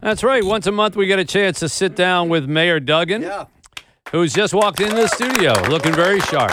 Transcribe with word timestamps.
That's 0.00 0.24
right. 0.24 0.42
Once 0.44 0.66
a 0.66 0.72
month, 0.72 0.96
we 0.96 1.06
get 1.06 1.18
a 1.18 1.24
chance 1.24 1.60
to 1.60 1.68
sit 1.68 1.94
down 1.94 2.28
with 2.28 2.48
Mayor 2.48 2.80
Duggan, 2.80 3.22
Yeah. 3.22 3.46
who's 4.12 4.32
just 4.32 4.54
walked 4.54 4.80
into 4.80 4.96
the 4.96 5.08
studio 5.08 5.52
looking 5.68 5.92
very 5.92 6.20
sharp. 6.20 6.52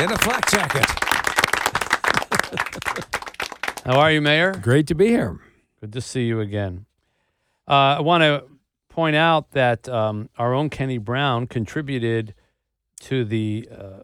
In 0.00 0.10
a 0.10 0.18
flak 0.18 0.50
jacket. 0.50 0.84
How 3.84 3.98
are 4.00 4.10
you, 4.10 4.20
Mayor? 4.20 4.52
Great 4.54 4.86
to 4.88 4.94
be 4.94 5.08
here. 5.08 5.38
Good 5.80 5.92
to 5.92 6.00
see 6.00 6.24
you 6.24 6.40
again. 6.40 6.86
Uh, 7.68 7.96
I 7.98 8.00
want 8.00 8.22
to 8.22 8.44
point 8.88 9.16
out 9.16 9.50
that 9.52 9.88
um, 9.88 10.28
our 10.38 10.54
own 10.54 10.70
Kenny 10.70 10.98
Brown 10.98 11.46
contributed 11.46 12.34
to 13.02 13.24
the 13.24 13.68
uh, 13.76 14.02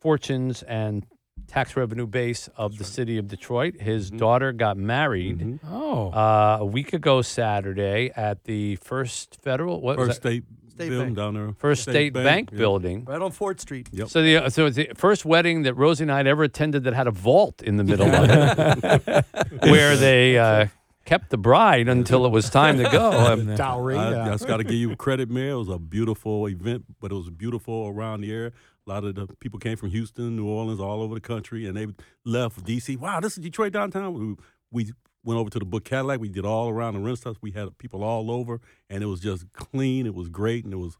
fortunes 0.00 0.62
and 0.62 1.06
tax 1.50 1.76
revenue 1.76 2.06
base 2.06 2.48
of 2.56 2.78
the 2.78 2.84
city 2.84 3.18
of 3.18 3.26
Detroit. 3.28 3.74
His 3.80 4.10
daughter 4.10 4.52
got 4.52 4.76
married 4.76 5.58
Oh, 5.68 6.10
uh, 6.10 6.58
a 6.60 6.64
week 6.64 6.92
ago 6.92 7.22
Saturday 7.22 8.12
at 8.16 8.44
the 8.44 8.76
First 8.76 9.38
Federal 9.42 9.80
what 9.80 9.98
was 9.98 10.08
First 10.08 10.22
that? 10.22 10.28
state, 10.28 10.44
State 10.68 10.88
building 10.90 11.06
Bank. 11.08 11.16
down 11.16 11.34
there. 11.34 11.52
First 11.58 11.82
State, 11.82 12.12
Bank, 12.12 12.50
yeah. 12.52 12.58
building. 12.58 13.04
Right 13.04 13.20
on 13.20 13.32
Fort 13.32 13.60
Street. 13.60 13.88
Yep. 13.92 14.08
So 14.08 14.22
the 14.22 14.48
so 14.50 14.66
it's 14.66 14.76
the 14.76 14.90
first 14.94 15.24
wedding 15.24 15.62
that 15.64 15.74
Rosie 15.74 16.04
and 16.04 16.12
I 16.12 16.18
had 16.18 16.26
ever 16.28 16.44
attended 16.44 16.84
that 16.84 16.94
had 16.94 17.06
a 17.08 17.10
vault 17.10 17.62
in 17.62 17.76
the 17.76 17.84
middle 17.84 18.06
of 18.08 18.30
it, 18.30 19.24
where 19.62 19.96
they 19.96 20.38
uh, 20.38 20.66
kept 21.04 21.30
the 21.30 21.36
bride 21.36 21.88
until 21.88 22.24
it 22.26 22.30
was 22.30 22.48
time 22.48 22.78
to 22.78 22.84
go. 22.84 23.10
Um, 23.30 23.54
dowry. 23.56 23.96
I, 23.96 24.10
yeah. 24.12 24.24
I 24.26 24.30
just 24.30 24.46
got 24.46 24.58
to 24.58 24.64
give 24.64 24.74
you 24.74 24.94
credit, 24.96 25.28
Mayor. 25.28 25.50
It 25.52 25.56
was 25.56 25.68
a 25.68 25.78
beautiful 25.78 26.46
event, 26.48 26.84
but 27.00 27.10
it 27.10 27.14
was 27.16 27.28
beautiful 27.28 27.88
around 27.88 28.20
the 28.22 28.32
area. 28.32 28.52
A 28.90 28.92
lot 28.92 29.04
of 29.04 29.14
the 29.14 29.28
people 29.36 29.60
came 29.60 29.76
from 29.76 29.90
Houston, 29.90 30.34
New 30.34 30.48
Orleans, 30.48 30.80
all 30.80 31.00
over 31.00 31.14
the 31.14 31.20
country, 31.20 31.64
and 31.64 31.76
they 31.76 31.86
left 32.24 32.64
D.C. 32.64 32.96
Wow, 32.96 33.20
this 33.20 33.34
is 33.34 33.38
Detroit 33.38 33.72
downtown. 33.72 34.36
We, 34.72 34.84
we 34.84 34.92
went 35.22 35.38
over 35.38 35.48
to 35.48 35.60
the 35.60 35.64
Book 35.64 35.84
Cadillac. 35.84 36.18
We 36.18 36.28
did 36.28 36.44
all 36.44 36.68
around 36.68 36.94
the 36.94 37.00
Renaissance. 37.00 37.38
We 37.40 37.52
had 37.52 37.78
people 37.78 38.02
all 38.02 38.32
over, 38.32 38.60
and 38.88 39.04
it 39.04 39.06
was 39.06 39.20
just 39.20 39.52
clean. 39.52 40.06
It 40.06 40.14
was 40.16 40.28
great, 40.28 40.64
and 40.64 40.74
it 40.74 40.78
was 40.78 40.98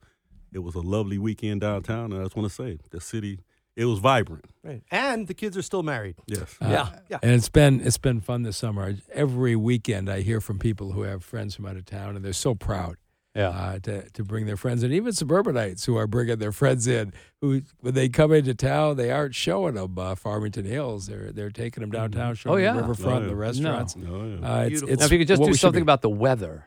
it 0.53 0.61
was 0.61 0.77
a 0.77 0.81
lovely 0.81 1.19
weekend 1.19 1.63
downtown. 1.63 2.13
And 2.13 2.21
I 2.21 2.25
just 2.25 2.37
want 2.37 2.49
to 2.49 2.55
say, 2.55 2.79
the 2.91 3.01
city, 3.01 3.41
it 3.75 3.87
was 3.87 3.99
vibrant. 3.99 4.45
Right. 4.63 4.83
And 4.93 5.27
the 5.27 5.35
kids 5.35 5.57
are 5.57 5.63
still 5.63 5.83
married. 5.83 6.15
Yes. 6.27 6.57
Uh, 6.63 6.69
yeah. 6.69 6.89
Yeah. 7.09 7.19
And 7.25 7.33
it's 7.33 7.49
been 7.49 7.81
it's 7.81 7.99
been 7.99 8.21
fun 8.21 8.45
this 8.45 8.57
summer. 8.57 8.95
Every 9.13 9.57
weekend, 9.57 10.09
I 10.09 10.21
hear 10.21 10.41
from 10.41 10.61
people 10.61 10.93
who 10.93 11.03
have 11.03 11.25
friends 11.25 11.57
from 11.57 11.67
out 11.67 11.77
of 11.77 11.87
town, 11.87 12.15
and 12.15 12.25
they're 12.25 12.33
so 12.35 12.55
proud 12.55 12.99
yeah. 13.35 13.49
uh, 13.49 13.79
to 13.81 14.09
to 14.11 14.25
bring 14.25 14.47
their 14.47 14.57
friends, 14.57 14.83
and 14.83 14.93
even 14.93 15.13
suburbanites 15.13 15.85
who 15.85 15.97
are 15.97 16.07
bringing 16.07 16.39
their 16.39 16.53
friends 16.53 16.87
in. 16.87 17.13
Who 17.41 17.63
when 17.81 17.95
they 17.95 18.09
come 18.09 18.33
into 18.33 18.55
town, 18.55 18.97
they 18.97 19.11
aren't 19.11 19.35
showing 19.35 19.75
them 19.75 19.99
uh, 19.99 20.15
Farmington 20.15 20.65
Hills. 20.65 21.07
They're 21.07 21.33
they're 21.33 21.51
taking 21.51 21.81
them 21.81 21.91
downtown, 21.91 22.35
showing 22.35 22.55
Oh, 22.55 22.59
yeah. 22.59 22.73
them 22.73 22.83
the 22.83 22.89
riverfront, 22.89 23.19
Oh, 23.19 23.23
yeah. 23.23 23.29
the 23.29 23.37
restaurants. 23.37 23.97
Oh, 23.97 24.39
yeah. 24.41 24.53
Uh, 24.55 24.63
it's, 24.65 24.83
it's 24.83 25.01
Now, 25.01 25.07
if 25.07 25.13
you 25.13 25.19
could 25.19 25.29
just 25.29 25.43
do 25.43 25.55
something 25.55 25.83
about 25.83 26.03
the 26.03 26.11
weather, 26.11 26.67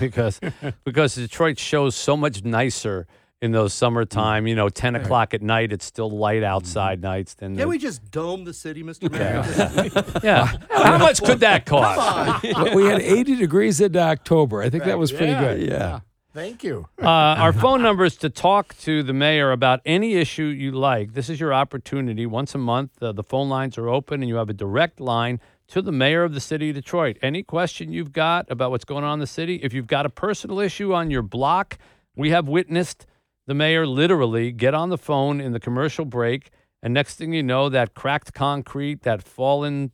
because 0.00 0.40
because 0.84 1.14
Detroit 1.16 1.58
shows 1.58 1.94
so 1.94 2.16
much 2.16 2.44
nicer 2.44 3.06
in 3.42 3.52
those 3.52 3.74
summertime. 3.74 4.46
You 4.46 4.54
know, 4.54 4.68
ten 4.68 4.94
o'clock 4.94 5.34
at 5.34 5.42
night, 5.42 5.72
it's 5.72 5.84
still 5.84 6.10
light 6.10 6.42
outside 6.42 7.00
nights. 7.02 7.34
Than 7.34 7.56
Can 7.56 7.68
we 7.68 7.78
just 7.78 8.10
dome 8.10 8.44
the 8.44 8.54
city, 8.54 8.82
Mr. 8.82 9.10
Mayor? 9.10 10.20
yeah. 10.24 10.56
How 10.70 10.98
much 10.98 11.22
could 11.22 11.40
that 11.40 11.66
cost? 11.66 12.42
Well, 12.44 12.74
we 12.74 12.84
had 12.84 13.00
80 13.00 13.36
degrees 13.36 13.80
in 13.80 13.96
October. 13.96 14.62
I 14.62 14.70
think 14.70 14.84
that 14.84 14.98
was 14.98 15.12
pretty 15.12 15.34
good. 15.34 15.68
Yeah. 15.68 16.00
Thank 16.32 16.64
you. 16.64 16.86
Uh, 17.00 17.06
our 17.06 17.52
phone 17.54 17.80
number 17.80 18.04
is 18.04 18.16
to 18.18 18.28
talk 18.28 18.76
to 18.80 19.02
the 19.02 19.14
mayor 19.14 19.52
about 19.52 19.80
any 19.86 20.16
issue 20.16 20.44
you 20.44 20.70
like. 20.70 21.14
This 21.14 21.30
is 21.30 21.40
your 21.40 21.54
opportunity. 21.54 22.26
Once 22.26 22.54
a 22.54 22.58
month, 22.58 23.02
uh, 23.02 23.12
the 23.12 23.22
phone 23.22 23.48
lines 23.48 23.78
are 23.78 23.88
open, 23.88 24.20
and 24.20 24.28
you 24.28 24.36
have 24.36 24.50
a 24.50 24.54
direct 24.54 25.00
line 25.00 25.40
to 25.68 25.80
the 25.80 25.92
mayor 25.92 26.24
of 26.24 26.34
the 26.34 26.40
city 26.40 26.68
of 26.68 26.74
Detroit. 26.74 27.16
Any 27.22 27.42
question 27.42 27.90
you've 27.90 28.12
got 28.12 28.50
about 28.50 28.70
what's 28.70 28.84
going 28.84 29.02
on 29.02 29.14
in 29.14 29.20
the 29.20 29.26
city, 29.26 29.56
if 29.62 29.72
you've 29.72 29.86
got 29.86 30.04
a 30.04 30.10
personal 30.10 30.60
issue 30.60 30.92
on 30.92 31.10
your 31.10 31.22
block, 31.22 31.78
we 32.14 32.30
have 32.30 32.46
witnessed 32.46 33.06
the 33.46 33.54
mayor 33.54 33.86
literally 33.86 34.52
get 34.52 34.74
on 34.74 34.90
the 34.90 34.98
phone 34.98 35.40
in 35.40 35.52
the 35.52 35.60
commercial 35.60 36.04
break, 36.04 36.50
and 36.82 36.92
next 36.92 37.16
thing 37.16 37.32
you 37.32 37.42
know, 37.42 37.68
that 37.68 37.94
cracked 37.94 38.34
concrete, 38.34 39.02
that 39.02 39.22
fallen 39.22 39.92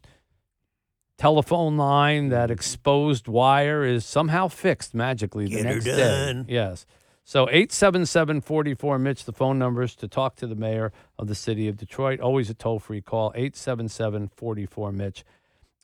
telephone 1.18 1.76
line, 1.76 2.28
that 2.30 2.50
exposed 2.50 3.28
wire 3.28 3.84
is 3.84 4.04
somehow 4.04 4.48
fixed 4.48 4.94
magically 4.94 5.44
the 5.44 5.50
Get 5.56 5.64
her 5.66 5.72
next 5.74 5.84
done. 5.84 6.42
day. 6.44 6.52
Yes. 6.54 6.86
So 7.24 7.46
877-44 7.46 9.00
Mitch, 9.00 9.24
the 9.24 9.32
phone 9.32 9.58
numbers 9.58 9.94
to 9.96 10.08
talk 10.08 10.34
to 10.36 10.46
the 10.48 10.56
mayor 10.56 10.92
of 11.18 11.28
the 11.28 11.36
city 11.36 11.68
of 11.68 11.76
Detroit. 11.76 12.18
Always 12.18 12.50
a 12.50 12.54
toll-free 12.54 13.02
call, 13.02 13.32
877-44 13.34 14.92
Mitch. 14.92 15.24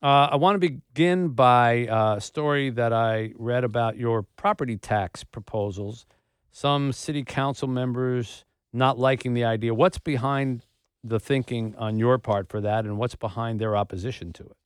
Uh, 0.02 0.28
I 0.32 0.36
want 0.36 0.60
to 0.60 0.68
begin 0.68 1.28
by 1.30 1.86
uh, 1.86 2.16
a 2.16 2.20
story 2.20 2.70
that 2.70 2.92
I 2.92 3.32
read 3.36 3.62
about 3.64 3.96
your 3.96 4.22
property 4.22 4.76
tax 4.76 5.22
proposals. 5.22 6.06
Some 6.50 6.92
city 6.92 7.24
council 7.24 7.68
members 7.68 8.44
not 8.72 8.98
liking 8.98 9.34
the 9.34 9.44
idea. 9.44 9.74
What's 9.74 9.98
behind 9.98 10.66
the 11.04 11.20
thinking 11.20 11.74
on 11.76 11.98
your 11.98 12.18
part 12.18 12.48
for 12.48 12.60
that, 12.60 12.84
and 12.84 12.98
what's 12.98 13.14
behind 13.14 13.60
their 13.60 13.76
opposition 13.76 14.32
to 14.34 14.44
it? 14.44 14.56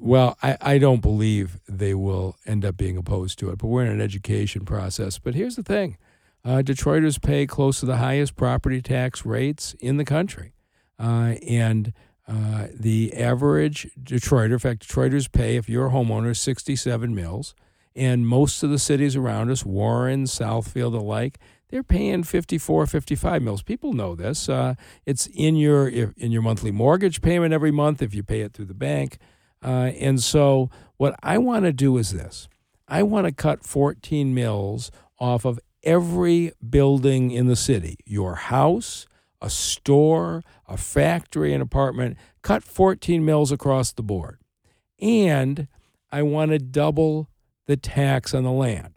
Well, 0.00 0.36
I, 0.42 0.56
I 0.60 0.78
don't 0.78 1.00
believe 1.00 1.60
they 1.68 1.94
will 1.94 2.36
end 2.46 2.64
up 2.64 2.76
being 2.76 2.96
opposed 2.96 3.38
to 3.40 3.50
it, 3.50 3.58
but 3.58 3.68
we're 3.68 3.84
in 3.84 3.92
an 3.92 4.00
education 4.00 4.64
process. 4.64 5.18
But 5.18 5.34
here's 5.34 5.56
the 5.56 5.62
thing 5.62 5.98
uh, 6.44 6.62
Detroiters 6.64 7.20
pay 7.20 7.46
close 7.46 7.80
to 7.80 7.86
the 7.86 7.96
highest 7.96 8.36
property 8.36 8.82
tax 8.82 9.24
rates 9.24 9.74
in 9.80 9.96
the 9.96 10.04
country. 10.04 10.54
Uh, 10.98 11.34
and 11.48 11.92
uh, 12.28 12.68
the 12.74 13.14
average 13.14 13.90
Detroiter, 14.00 14.52
in 14.52 14.58
fact, 14.58 14.88
Detroiters 14.88 15.30
pay, 15.30 15.56
if 15.56 15.68
you're 15.68 15.86
a 15.86 15.90
homeowner, 15.90 16.36
67 16.36 17.14
mills. 17.14 17.54
And 17.94 18.26
most 18.26 18.62
of 18.62 18.70
the 18.70 18.78
cities 18.78 19.16
around 19.16 19.50
us, 19.50 19.64
Warren, 19.64 20.24
Southfield, 20.24 20.94
alike, 20.94 21.38
they're 21.68 21.82
paying 21.82 22.22
54, 22.22 22.86
55 22.86 23.42
mills. 23.42 23.62
People 23.62 23.92
know 23.94 24.14
this. 24.14 24.48
Uh, 24.48 24.74
it's 25.06 25.26
in 25.28 25.56
your 25.56 25.88
in 25.88 26.30
your 26.30 26.42
monthly 26.42 26.70
mortgage 26.70 27.22
payment 27.22 27.54
every 27.54 27.70
month 27.70 28.02
if 28.02 28.14
you 28.14 28.22
pay 28.22 28.42
it 28.42 28.52
through 28.52 28.66
the 28.66 28.74
bank. 28.74 29.18
Uh, 29.64 29.92
and 29.98 30.22
so, 30.22 30.70
what 30.98 31.14
I 31.22 31.38
want 31.38 31.64
to 31.64 31.72
do 31.72 31.96
is 31.96 32.12
this 32.12 32.48
I 32.88 33.02
want 33.02 33.26
to 33.26 33.32
cut 33.32 33.64
14 33.64 34.34
mills 34.34 34.90
off 35.18 35.46
of 35.46 35.58
every 35.82 36.52
building 36.68 37.30
in 37.30 37.46
the 37.46 37.56
city 37.56 37.96
your 38.04 38.34
house, 38.34 39.06
a 39.40 39.48
store, 39.48 40.42
a 40.68 40.76
factory, 40.76 41.54
an 41.54 41.62
apartment. 41.62 42.18
Cut 42.42 42.62
14 42.62 43.24
mills 43.24 43.50
across 43.50 43.92
the 43.92 44.02
board. 44.02 44.38
And 45.00 45.68
I 46.10 46.22
want 46.22 46.50
to 46.50 46.58
double 46.58 47.28
the 47.66 47.76
tax 47.76 48.34
on 48.34 48.44
the 48.44 48.52
land. 48.52 48.94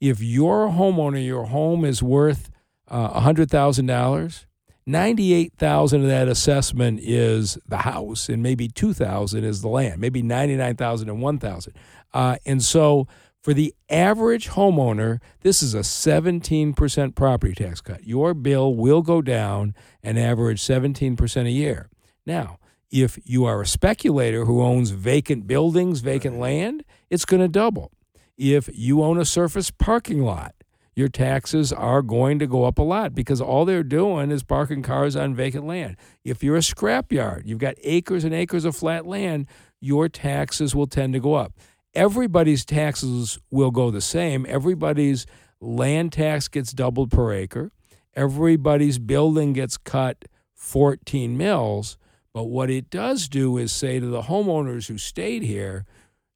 If 0.00 0.20
you're 0.20 0.66
a 0.66 0.70
homeowner, 0.70 1.24
your 1.24 1.44
home 1.44 1.84
is 1.84 2.02
worth 2.02 2.50
uh, 2.88 3.20
$100,000. 3.20 4.44
98,000 4.84 6.02
of 6.02 6.08
that 6.08 6.26
assessment 6.26 6.98
is 7.02 7.56
the 7.68 7.78
house 7.78 8.28
and 8.28 8.42
maybe 8.42 8.66
2,000 8.66 9.44
is 9.44 9.62
the 9.62 9.68
land, 9.68 10.00
maybe 10.00 10.22
99,000 10.22 11.08
and 11.08 11.22
1,000. 11.22 11.72
Uh, 12.12 12.36
and 12.44 12.62
so 12.64 13.06
for 13.42 13.54
the 13.54 13.74
average 13.88 14.50
homeowner, 14.50 15.20
this 15.42 15.62
is 15.62 15.74
a 15.74 15.80
17% 15.80 17.14
property 17.14 17.54
tax 17.54 17.80
cut. 17.80 18.04
Your 18.04 18.34
bill 18.34 18.74
will 18.74 19.02
go 19.02 19.22
down 19.22 19.74
an 20.02 20.18
average 20.18 20.60
17% 20.60 21.46
a 21.46 21.50
year. 21.50 21.88
Now, 22.26 22.58
if 22.92 23.18
you 23.24 23.46
are 23.46 23.62
a 23.62 23.66
speculator 23.66 24.44
who 24.44 24.62
owns 24.62 24.90
vacant 24.90 25.46
buildings, 25.46 26.00
vacant 26.00 26.38
land, 26.38 26.84
it's 27.08 27.24
going 27.24 27.40
to 27.40 27.48
double. 27.48 27.90
If 28.36 28.68
you 28.72 29.02
own 29.02 29.18
a 29.18 29.24
surface 29.24 29.70
parking 29.70 30.22
lot, 30.22 30.54
your 30.94 31.08
taxes 31.08 31.72
are 31.72 32.02
going 32.02 32.38
to 32.38 32.46
go 32.46 32.64
up 32.64 32.78
a 32.78 32.82
lot 32.82 33.14
because 33.14 33.40
all 33.40 33.64
they're 33.64 33.82
doing 33.82 34.30
is 34.30 34.42
parking 34.42 34.82
cars 34.82 35.16
on 35.16 35.34
vacant 35.34 35.66
land. 35.66 35.96
If 36.22 36.44
you're 36.44 36.56
a 36.56 36.60
scrapyard, 36.60 37.46
you've 37.46 37.58
got 37.58 37.76
acres 37.82 38.24
and 38.24 38.34
acres 38.34 38.66
of 38.66 38.76
flat 38.76 39.06
land, 39.06 39.46
your 39.80 40.10
taxes 40.10 40.74
will 40.74 40.86
tend 40.86 41.14
to 41.14 41.20
go 41.20 41.32
up. 41.32 41.54
Everybody's 41.94 42.66
taxes 42.66 43.38
will 43.50 43.70
go 43.70 43.90
the 43.90 44.02
same. 44.02 44.44
Everybody's 44.46 45.24
land 45.62 46.12
tax 46.12 46.48
gets 46.48 46.72
doubled 46.72 47.10
per 47.10 47.32
acre. 47.32 47.72
Everybody's 48.14 48.98
building 48.98 49.54
gets 49.54 49.78
cut 49.78 50.26
14 50.54 51.38
mills. 51.38 51.96
But 52.34 52.44
what 52.44 52.70
it 52.70 52.90
does 52.90 53.28
do 53.28 53.58
is 53.58 53.72
say 53.72 54.00
to 54.00 54.06
the 54.06 54.22
homeowners 54.22 54.88
who 54.88 54.98
stayed 54.98 55.42
here, 55.42 55.84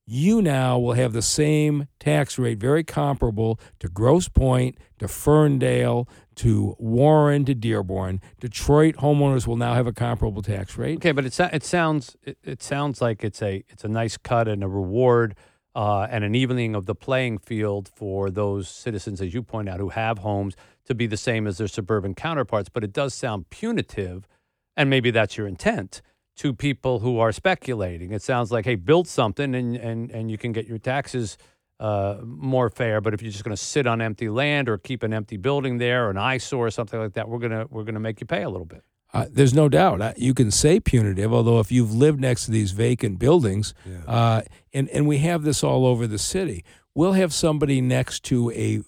you 0.06 0.40
now 0.40 0.78
will 0.78 0.92
have 0.92 1.12
the 1.12 1.22
same 1.22 1.88
tax 1.98 2.38
rate, 2.38 2.58
very 2.58 2.84
comparable 2.84 3.58
to 3.80 3.88
Grosse 3.88 4.28
Pointe, 4.28 4.78
to 5.00 5.08
Ferndale, 5.08 6.08
to 6.36 6.76
Warren, 6.78 7.44
to 7.46 7.54
Dearborn. 7.54 8.20
Detroit 8.38 8.96
homeowners 8.96 9.46
will 9.46 9.56
now 9.56 9.74
have 9.74 9.86
a 9.86 9.92
comparable 9.92 10.42
tax 10.42 10.78
rate. 10.78 10.98
Okay, 10.98 11.12
but 11.12 11.24
it 11.24 11.38
it 11.40 11.64
sounds 11.64 12.16
it, 12.22 12.38
it 12.44 12.62
sounds 12.62 13.00
like 13.00 13.24
it's 13.24 13.42
a 13.42 13.64
it's 13.68 13.82
a 13.82 13.88
nice 13.88 14.16
cut 14.16 14.46
and 14.46 14.62
a 14.62 14.68
reward 14.68 15.34
uh, 15.74 16.06
and 16.08 16.22
an 16.22 16.34
evening 16.34 16.74
of 16.74 16.86
the 16.86 16.94
playing 16.94 17.38
field 17.38 17.90
for 17.94 18.30
those 18.30 18.68
citizens, 18.68 19.20
as 19.20 19.34
you 19.34 19.42
point 19.42 19.68
out, 19.68 19.80
who 19.80 19.88
have 19.88 20.18
homes 20.18 20.54
to 20.84 20.94
be 20.94 21.06
the 21.06 21.16
same 21.16 21.46
as 21.48 21.58
their 21.58 21.68
suburban 21.68 22.14
counterparts. 22.14 22.68
But 22.68 22.84
it 22.84 22.92
does 22.92 23.12
sound 23.12 23.50
punitive, 23.50 24.28
and 24.76 24.90
maybe 24.90 25.10
that's 25.10 25.36
your 25.36 25.46
intent 25.46 26.02
to 26.36 26.52
people 26.52 26.98
who 27.00 27.18
are 27.18 27.32
speculating. 27.32 28.12
It 28.12 28.22
sounds 28.22 28.52
like, 28.52 28.64
hey, 28.66 28.74
build 28.74 29.08
something 29.08 29.54
and 29.54 29.76
and 29.76 30.10
and 30.10 30.30
you 30.30 30.38
can 30.38 30.52
get 30.52 30.66
your 30.66 30.78
taxes 30.78 31.38
uh, 31.80 32.18
more 32.24 32.70
fair. 32.70 33.00
But 33.00 33.14
if 33.14 33.22
you're 33.22 33.30
just 33.32 33.44
going 33.44 33.56
to 33.56 33.62
sit 33.62 33.86
on 33.86 34.00
empty 34.00 34.28
land 34.28 34.68
or 34.68 34.78
keep 34.78 35.02
an 35.02 35.12
empty 35.12 35.36
building 35.36 35.78
there 35.78 36.06
or 36.06 36.10
an 36.10 36.18
eyesore 36.18 36.66
or 36.66 36.70
something 36.70 36.98
like 37.00 37.14
that, 37.14 37.28
we're 37.28 37.38
gonna 37.38 37.66
we're 37.70 37.84
gonna 37.84 38.00
make 38.00 38.20
you 38.20 38.26
pay 38.26 38.42
a 38.42 38.48
little 38.50 38.66
bit. 38.66 38.82
Uh, 39.14 39.24
there's 39.30 39.54
no 39.54 39.68
doubt. 39.68 40.00
Uh, 40.00 40.12
You 40.16 40.34
can 40.34 40.50
say 40.50 40.80
punitive, 40.80 41.32
although 41.32 41.60
if 41.60 41.70
you've 41.72 41.94
lived 41.94 42.20
next 42.20 42.44
to 42.46 42.50
these 42.50 42.72
vacant 42.72 43.18
buildings, 43.18 43.72
uh, 44.06 44.42
and 44.74 44.88
and 44.90 45.06
we 45.06 45.18
have 45.18 45.42
this 45.42 45.62
all 45.64 45.86
over 45.86 46.06
the 46.06 46.18
city, 46.18 46.64
we'll 46.94 47.12
have 47.12 47.32
somebody 47.32 47.80
next 47.80 48.24
to 48.24 48.50
a 48.50 48.78
v- 48.78 48.84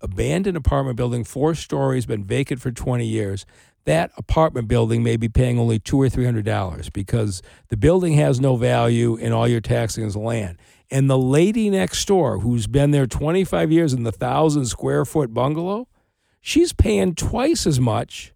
abandoned 0.00 0.56
apartment 0.56 0.96
building, 0.96 1.24
four 1.24 1.54
stories, 1.54 2.06
been 2.06 2.24
vacant 2.24 2.60
for 2.60 2.70
20 2.70 3.06
years. 3.06 3.46
That 3.84 4.10
apartment 4.16 4.68
building 4.68 5.02
may 5.02 5.16
be 5.16 5.28
paying 5.28 5.58
only 5.58 5.78
two 5.78 6.00
or 6.00 6.08
three 6.08 6.24
hundred 6.26 6.44
dollars 6.44 6.90
because 6.90 7.42
the 7.68 7.76
building 7.76 8.12
has 8.14 8.38
no 8.38 8.56
value, 8.56 9.16
and 9.16 9.32
all 9.32 9.48
you're 9.48 9.60
taxing 9.60 10.04
is 10.04 10.16
land. 10.16 10.58
And 10.90 11.08
the 11.08 11.18
lady 11.18 11.70
next 11.70 12.06
door, 12.06 12.40
who's 12.40 12.66
been 12.66 12.90
there 12.90 13.06
25 13.06 13.70
years 13.72 13.92
in 13.92 14.02
the 14.02 14.12
thousand 14.12 14.66
square 14.66 15.04
foot 15.04 15.32
bungalow, 15.32 15.88
she's 16.40 16.72
paying 16.72 17.14
twice 17.14 17.66
as 17.66 17.80
much 17.80 18.34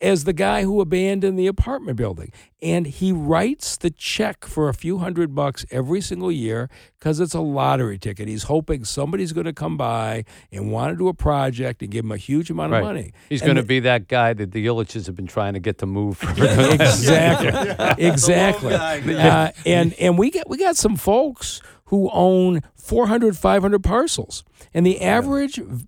as 0.00 0.24
the 0.24 0.32
guy 0.32 0.62
who 0.62 0.80
abandoned 0.80 1.38
the 1.38 1.46
apartment 1.46 1.96
building. 1.96 2.30
And 2.60 2.86
he 2.86 3.12
writes 3.12 3.76
the 3.76 3.90
check 3.90 4.44
for 4.44 4.68
a 4.68 4.74
few 4.74 4.98
hundred 4.98 5.34
bucks 5.34 5.64
every 5.70 6.00
single 6.00 6.30
year 6.30 6.68
because 6.98 7.18
it's 7.20 7.34
a 7.34 7.40
lottery 7.40 7.98
ticket. 7.98 8.28
He's 8.28 8.44
hoping 8.44 8.84
somebody's 8.84 9.32
going 9.32 9.46
to 9.46 9.52
come 9.52 9.76
by 9.76 10.24
and 10.52 10.70
want 10.70 10.92
to 10.92 10.98
do 10.98 11.08
a 11.08 11.14
project 11.14 11.82
and 11.82 11.90
give 11.90 12.04
him 12.04 12.12
a 12.12 12.16
huge 12.16 12.50
amount 12.50 12.74
of 12.74 12.82
money. 12.82 13.12
He's 13.28 13.40
going 13.42 13.56
to 13.56 13.62
be 13.62 13.80
that 13.80 14.08
guy 14.08 14.32
that 14.34 14.52
the 14.52 14.66
Ilitches 14.66 15.06
have 15.06 15.16
been 15.16 15.26
trying 15.26 15.54
to 15.54 15.60
get 15.60 15.78
to 15.78 15.86
move. 15.86 16.18
For 16.18 16.30
exactly 16.36 17.96
exactly 18.06 18.74
uh, 18.74 19.52
and 19.64 19.94
and 19.94 20.18
we 20.18 20.30
get 20.30 20.48
we 20.48 20.58
got 20.58 20.76
some 20.76 20.96
folks 20.96 21.60
who 21.86 22.10
own 22.12 22.62
400 22.74 23.36
500 23.36 23.82
parcels 23.82 24.44
and 24.74 24.84
the 24.84 25.00
average 25.00 25.56
v- 25.56 25.86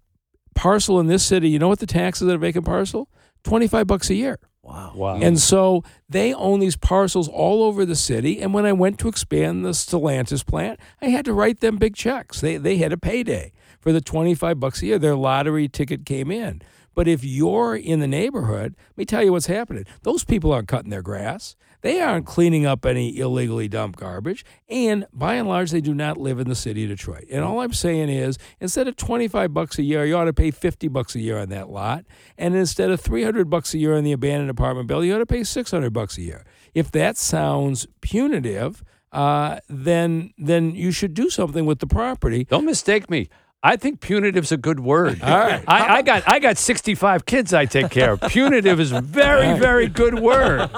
parcel 0.54 0.98
in 1.00 1.06
this 1.06 1.24
city 1.24 1.48
you 1.48 1.58
know 1.58 1.68
what 1.68 1.78
the 1.78 1.86
taxes 1.86 2.28
on 2.28 2.34
a 2.34 2.38
vacant 2.38 2.64
parcel 2.64 3.08
25 3.44 3.86
bucks 3.86 4.10
a 4.10 4.14
year 4.14 4.38
wow. 4.68 4.92
wow. 4.94 5.14
and 5.16 5.38
so 5.38 5.82
they 6.08 6.32
own 6.34 6.60
these 6.60 6.76
parcels 6.76 7.28
all 7.28 7.62
over 7.62 7.84
the 7.84 7.96
city. 7.96 8.40
And 8.40 8.54
when 8.54 8.66
I 8.66 8.72
went 8.72 8.98
to 9.00 9.08
expand 9.08 9.64
the 9.64 9.70
Stellantis 9.70 10.46
plant, 10.46 10.78
I 11.00 11.06
had 11.06 11.24
to 11.24 11.32
write 11.32 11.60
them 11.60 11.76
big 11.76 11.96
checks. 11.96 12.40
They, 12.40 12.56
they 12.56 12.76
had 12.76 12.92
a 12.92 12.98
payday 12.98 13.52
for 13.80 13.92
the 13.92 14.00
25 14.00 14.60
bucks 14.60 14.82
a 14.82 14.86
year. 14.86 14.98
Their 14.98 15.16
lottery 15.16 15.68
ticket 15.68 16.04
came 16.04 16.30
in. 16.30 16.62
But 16.94 17.06
if 17.06 17.22
you're 17.22 17.76
in 17.76 18.00
the 18.00 18.08
neighborhood, 18.08 18.74
let 18.90 18.98
me 18.98 19.04
tell 19.04 19.22
you 19.22 19.32
what's 19.32 19.46
happening. 19.46 19.84
Those 20.02 20.24
people 20.24 20.52
aren't 20.52 20.68
cutting 20.68 20.90
their 20.90 21.02
grass. 21.02 21.54
They 21.80 22.00
aren't 22.00 22.26
cleaning 22.26 22.66
up 22.66 22.84
any 22.84 23.16
illegally 23.18 23.68
dumped 23.68 23.98
garbage. 23.98 24.44
And 24.68 25.06
by 25.12 25.34
and 25.34 25.48
large, 25.48 25.70
they 25.70 25.80
do 25.80 25.94
not 25.94 26.16
live 26.16 26.40
in 26.40 26.48
the 26.48 26.54
city 26.54 26.84
of 26.84 26.90
Detroit. 26.90 27.24
And 27.30 27.44
all 27.44 27.60
I'm 27.60 27.72
saying 27.72 28.08
is 28.08 28.38
instead 28.60 28.88
of 28.88 28.96
25 28.96 29.54
bucks 29.54 29.78
a 29.78 29.82
year, 29.82 30.04
you 30.04 30.16
ought 30.16 30.24
to 30.24 30.32
pay 30.32 30.50
50 30.50 30.88
bucks 30.88 31.14
a 31.14 31.20
year 31.20 31.38
on 31.38 31.48
that 31.50 31.70
lot. 31.70 32.04
And 32.36 32.54
instead 32.56 32.90
of 32.90 33.00
300 33.00 33.48
bucks 33.48 33.74
a 33.74 33.78
year 33.78 33.96
on 33.96 34.04
the 34.04 34.12
abandoned 34.12 34.50
apartment 34.50 34.88
bill, 34.88 35.04
you 35.04 35.14
ought 35.14 35.18
to 35.18 35.26
pay 35.26 35.44
600 35.44 35.92
bucks 35.92 36.18
a 36.18 36.22
year. 36.22 36.44
If 36.74 36.90
that 36.92 37.16
sounds 37.16 37.86
punitive, 38.00 38.84
uh, 39.12 39.60
then 39.68 40.32
then 40.36 40.74
you 40.74 40.90
should 40.90 41.14
do 41.14 41.30
something 41.30 41.64
with 41.64 41.78
the 41.78 41.86
property. 41.86 42.44
Don't 42.44 42.66
mistake 42.66 43.08
me. 43.08 43.28
I 43.60 43.74
think 43.76 44.00
punitive's 44.00 44.52
a 44.52 44.56
good 44.56 44.78
word. 44.80 45.20
All 45.20 45.36
right. 45.38 45.64
I, 45.66 45.96
I 45.96 46.02
got 46.02 46.22
I 46.28 46.38
got 46.38 46.58
65 46.58 47.26
kids 47.26 47.52
I 47.52 47.64
take 47.66 47.90
care 47.90 48.12
of. 48.12 48.20
Punitive 48.20 48.78
is 48.78 48.92
a 48.92 49.00
very 49.00 49.58
very 49.58 49.88
good 49.88 50.18
word. 50.20 50.70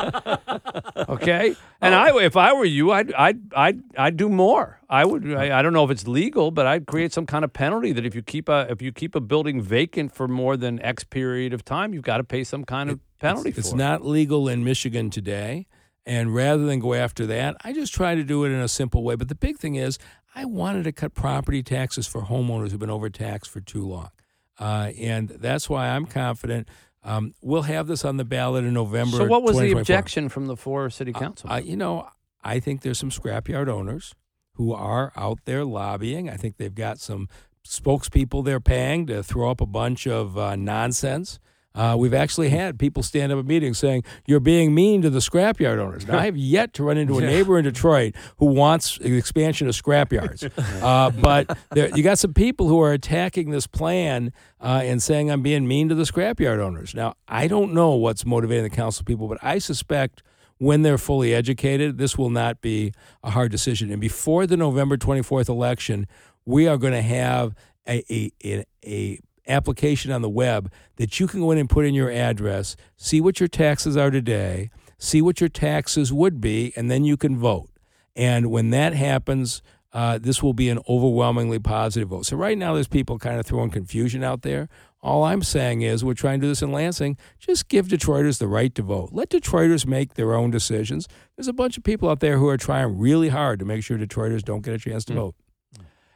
Okay, 1.09 1.55
and 1.81 1.95
I 1.95 2.17
if 2.23 2.37
I 2.37 2.53
were 2.53 2.65
you, 2.65 2.91
I'd 2.93 3.13
I'd 3.13 3.53
I'd, 3.55 3.83
I'd 3.97 4.17
do 4.17 4.29
more. 4.29 4.81
I 4.89 5.05
would. 5.05 5.33
I, 5.35 5.59
I 5.59 5.63
don't 5.63 5.73
know 5.73 5.85
if 5.85 5.91
it's 5.91 6.07
legal, 6.07 6.51
but 6.51 6.67
I'd 6.67 6.87
create 6.87 7.13
some 7.13 7.27
kind 7.27 7.45
of 7.45 7.53
penalty 7.53 7.93
that 7.93 8.05
if 8.07 8.15
you 8.15 8.23
keep 8.23 8.49
a 8.49 8.67
if 8.71 8.81
you 8.83 8.93
keep 8.93 9.15
a 9.15 9.21
building 9.21 9.61
vacant 9.61 10.15
for 10.15 10.27
more 10.29 10.57
than 10.57 10.81
X 10.83 11.05
period 11.05 11.53
of 11.53 11.65
time, 11.65 11.93
you've 11.95 12.03
got 12.03 12.17
to 12.19 12.25
pay 12.25 12.45
some 12.45 12.65
kind 12.65 12.91
of 12.91 13.01
penalty 13.19 13.51
It's 13.51 13.71
for 13.71 13.75
it. 13.77 13.79
not 13.79 14.05
legal 14.07 14.49
in 14.49 14.65
Michigan 14.65 15.11
today. 15.11 15.67
And 16.07 16.35
rather 16.35 16.65
than 16.65 16.81
go 16.81 16.95
after 16.95 17.27
that, 17.27 17.57
I 17.63 17.73
just 17.75 17.93
try 17.95 18.15
to 18.15 18.25
do 18.25 18.45
it 18.45 18.49
in 18.49 18.59
a 18.59 18.69
simple 18.69 19.05
way. 19.05 19.17
But 19.17 19.29
the 19.29 19.35
big 19.35 19.59
thing 19.59 19.75
is, 19.75 19.99
I 20.35 20.45
wanted 20.45 20.85
to 20.85 20.93
cut 20.93 21.15
property 21.15 21.63
taxes 21.63 22.07
for 22.07 22.23
homeowners 22.23 22.71
who've 22.71 22.81
been 22.81 22.91
overtaxed 22.91 23.51
for 23.51 23.61
too 23.61 23.87
long. 23.87 24.11
Uh, 24.59 24.93
and 24.99 25.29
that's 25.29 25.69
why 25.69 25.89
I'm 25.89 26.07
confident 26.07 26.69
um, 27.03 27.35
we'll 27.41 27.63
have 27.63 27.87
this 27.87 28.05
on 28.05 28.17
the 28.17 28.25
ballot 28.25 28.65
in 28.65 28.75
November. 28.75 29.17
So 29.17 29.25
what 29.25 29.43
was 29.43 29.59
the 29.59 29.73
objection 29.73 30.29
from 30.29 30.47
the 30.47 30.57
four 30.57 30.91
city 30.91 31.13
council? 31.13 31.51
Uh, 31.51 31.57
you 31.57 31.77
know, 31.77 32.09
I 32.43 32.61
think 32.61 32.83
there's 32.83 32.99
some 32.99 33.11
scrapyard 33.11 33.69
owners 33.69 34.15
who 34.55 34.73
are 34.73 35.13
out 35.17 35.39
there 35.47 35.65
lobbying. 35.65 36.29
I 36.29 36.37
think 36.37 36.59
they've 36.59 36.75
got 36.75 36.99
some 36.99 37.29
spokespeople 37.67 38.45
they're 38.45 38.61
paying 38.61 39.07
to 39.07 39.23
throw 39.23 39.51
up 39.51 39.61
a 39.61 39.67
bunch 39.67 40.07
of 40.07 40.37
uh, 40.37 40.57
nonsense. 40.57 41.39
Uh, 41.75 41.97
we've 41.99 42.15
actually 42.15 42.49
had 42.49 42.79
people 42.79 43.03
stand 43.03 43.31
up 43.31 43.39
at 43.39 43.47
meetings 43.47 43.79
saying 43.79 44.03
you're 44.27 44.41
being 44.41 44.75
mean 44.75 45.03
to 45.03 45.11
the 45.11 45.21
scrapyard 45.21 45.79
owners. 45.79 46.07
Now, 46.07 46.19
I 46.19 46.25
have 46.25 46.37
yet 46.37 46.75
to 46.75 46.83
run 46.83 46.99
into 46.99 47.19
a 47.19 47.21
neighbor 47.33 47.59
in 47.59 47.65
Detroit 47.65 48.15
who 48.39 48.47
wants 48.47 48.99
an 48.99 49.17
expansion 49.17 49.69
of 49.69 49.75
scrapyards, 49.75 50.51
uh, 50.83 51.11
but 51.11 51.57
there, 51.71 51.89
you 51.97 52.03
got 52.03 52.19
some 52.19 52.35
people 52.35 52.67
who 52.67 52.81
are 52.83 52.93
attacking 52.93 53.51
this 53.51 53.67
plan 53.67 54.33
uh, 54.61 54.81
and 54.83 55.03
saying 55.03 55.31
I'm 55.31 55.43
being 55.43 55.69
mean 55.69 55.89
to 55.91 55.95
the 55.95 56.03
scrapyard 56.03 56.59
owners. 56.59 56.95
Now, 56.95 57.15
I 57.29 57.47
don't 57.47 57.73
know 57.73 57.95
what's 57.95 58.27
motivating 58.27 58.65
the 58.65 58.71
council 58.71 59.05
people, 59.05 59.29
but 59.29 59.39
I 59.43 59.59
suspect 59.59 60.23
when 60.59 60.83
they're 60.83 60.99
fully 60.99 61.33
educated, 61.35 61.97
this 61.97 62.19
will 62.19 62.29
not 62.31 62.61
be 62.61 62.93
a 63.23 63.31
hard 63.31 63.51
decision. 63.51 63.91
And 63.91 64.01
before 64.01 64.47
the 64.47 64.59
November 64.59 64.99
24th 64.99 65.49
election, 65.49 66.07
we 66.45 66.69
are 66.69 66.77
going 66.77 66.93
to 66.93 67.03
have 67.03 67.55
a, 67.89 68.05
a, 68.13 68.31
a, 68.45 68.65
a 68.85 69.19
application 69.47 70.13
on 70.13 70.23
the 70.23 70.29
web 70.29 70.71
that 70.97 71.19
you 71.21 71.27
can 71.27 71.41
go 71.41 71.51
in 71.51 71.59
and 71.59 71.69
put 71.69 71.85
in 71.85 71.95
your 71.95 72.11
address, 72.11 72.77
see 72.97 73.21
what 73.21 73.41
your 73.41 73.49
taxes 73.49 73.97
are 73.97 74.11
today, 74.11 74.71
see 74.99 75.23
what 75.23 75.41
your 75.41 75.49
taxes 75.49 76.13
would 76.13 76.41
be, 76.41 76.73
and 76.77 76.91
then 76.91 77.05
you 77.05 77.17
can 77.17 77.37
vote. 77.37 77.71
And 78.15 78.51
when 78.51 78.71
that 78.71 78.93
happens, 78.93 79.63
uh, 79.93 80.19
this 80.19 80.43
will 80.43 80.53
be 80.53 80.69
an 80.69 80.79
overwhelmingly 80.89 81.59
positive 81.59 82.09
vote. 82.11 82.27
So 82.27 82.37
right 82.37 82.57
now, 82.57 82.75
there's 82.75 82.89
people 82.89 83.19
kind 83.19 83.41
of 83.41 83.47
throwing 83.47 83.71
confusion 83.71 84.23
out 84.23 84.43
there. 84.43 84.69
All 85.03 85.25
I'm 85.25 85.43
saying 85.43 85.81
is, 85.81 86.05
we're 86.05 86.15
trying 86.15 86.41
to 86.41 86.45
do 86.45 86.49
this 86.49 86.63
in 86.63 86.73
Lansing. 86.73 87.17
Just 87.39 87.69
give 87.69 87.89
Detroiters 87.89 88.39
the 88.39 88.47
right 88.47 88.75
to 88.75 88.83
vote. 88.83 89.11
Let 89.13 89.31
Detroiters 89.31 89.87
make 89.87 90.15
their 90.15 90.35
own 90.35 90.51
decisions. 90.51 91.09
There's 91.37 91.49
a 91.49 91.55
bunch 91.55 91.79
of 91.79 91.85
people 91.85 92.11
out 92.11 92.21
there 92.21 92.39
who 92.39 92.49
are 92.49 92.59
trying 92.59 92.99
really 92.99 93.31
hard 93.31 93.59
to 93.61 93.65
make 93.65 93.83
sure 93.83 93.97
Detroiters 93.97 94.43
don't 94.43 94.63
get 94.63 94.75
a 94.75 94.79
chance 94.79 95.05
to 95.07 95.15
vote. 95.15 95.35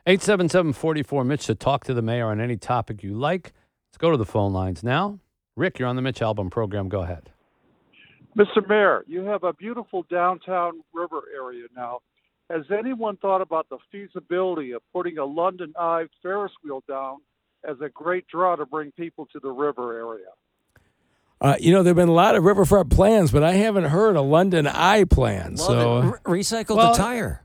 877-44 0.06 1.26
Mitch 1.26 1.46
to 1.46 1.54
talk 1.54 1.84
to 1.84 1.94
the 1.94 2.02
mayor 2.02 2.26
on 2.26 2.40
any 2.40 2.56
topic 2.56 3.02
you 3.02 3.14
like. 3.14 3.52
Let's 3.88 3.98
go 3.98 4.10
to 4.10 4.16
the 4.16 4.26
phone 4.26 4.52
lines 4.52 4.82
now. 4.82 5.18
Rick, 5.56 5.78
you're 5.78 5.88
on 5.88 5.96
the 5.96 6.02
Mitch 6.02 6.20
Albom 6.20 6.50
program. 6.50 6.88
Go 6.88 7.02
ahead. 7.02 7.30
Mr. 8.36 8.68
Mayor, 8.68 9.04
you 9.06 9.22
have 9.22 9.44
a 9.44 9.52
beautiful 9.52 10.04
downtown 10.10 10.80
river 10.92 11.20
area 11.34 11.66
now. 11.76 12.00
Has 12.50 12.64
anyone 12.76 13.16
thought 13.16 13.40
about 13.40 13.68
the 13.70 13.78
feasibility 13.90 14.72
of 14.72 14.82
putting 14.92 15.16
a 15.18 15.24
London 15.24 15.72
Eye 15.78 16.06
Ferris 16.22 16.52
wheel 16.62 16.82
down 16.88 17.18
as 17.66 17.76
a 17.80 17.88
great 17.88 18.26
draw 18.26 18.56
to 18.56 18.66
bring 18.66 18.90
people 18.92 19.26
to 19.32 19.38
the 19.40 19.50
river 19.50 19.96
area? 19.96 20.26
Uh, 21.40 21.56
you 21.60 21.72
know, 21.72 21.82
there 21.82 21.90
have 21.90 21.96
been 21.96 22.08
a 22.08 22.12
lot 22.12 22.34
of 22.34 22.44
riverfront 22.44 22.90
plans, 22.90 23.30
but 23.30 23.42
I 23.42 23.52
haven't 23.52 23.84
heard 23.84 24.16
a 24.16 24.20
London 24.20 24.66
Eye 24.66 25.04
plan. 25.04 25.56
so, 25.56 26.00
Re- 26.24 26.40
recycle 26.40 26.76
Well- 26.76 26.92
the 26.92 26.98
tire. 26.98 27.40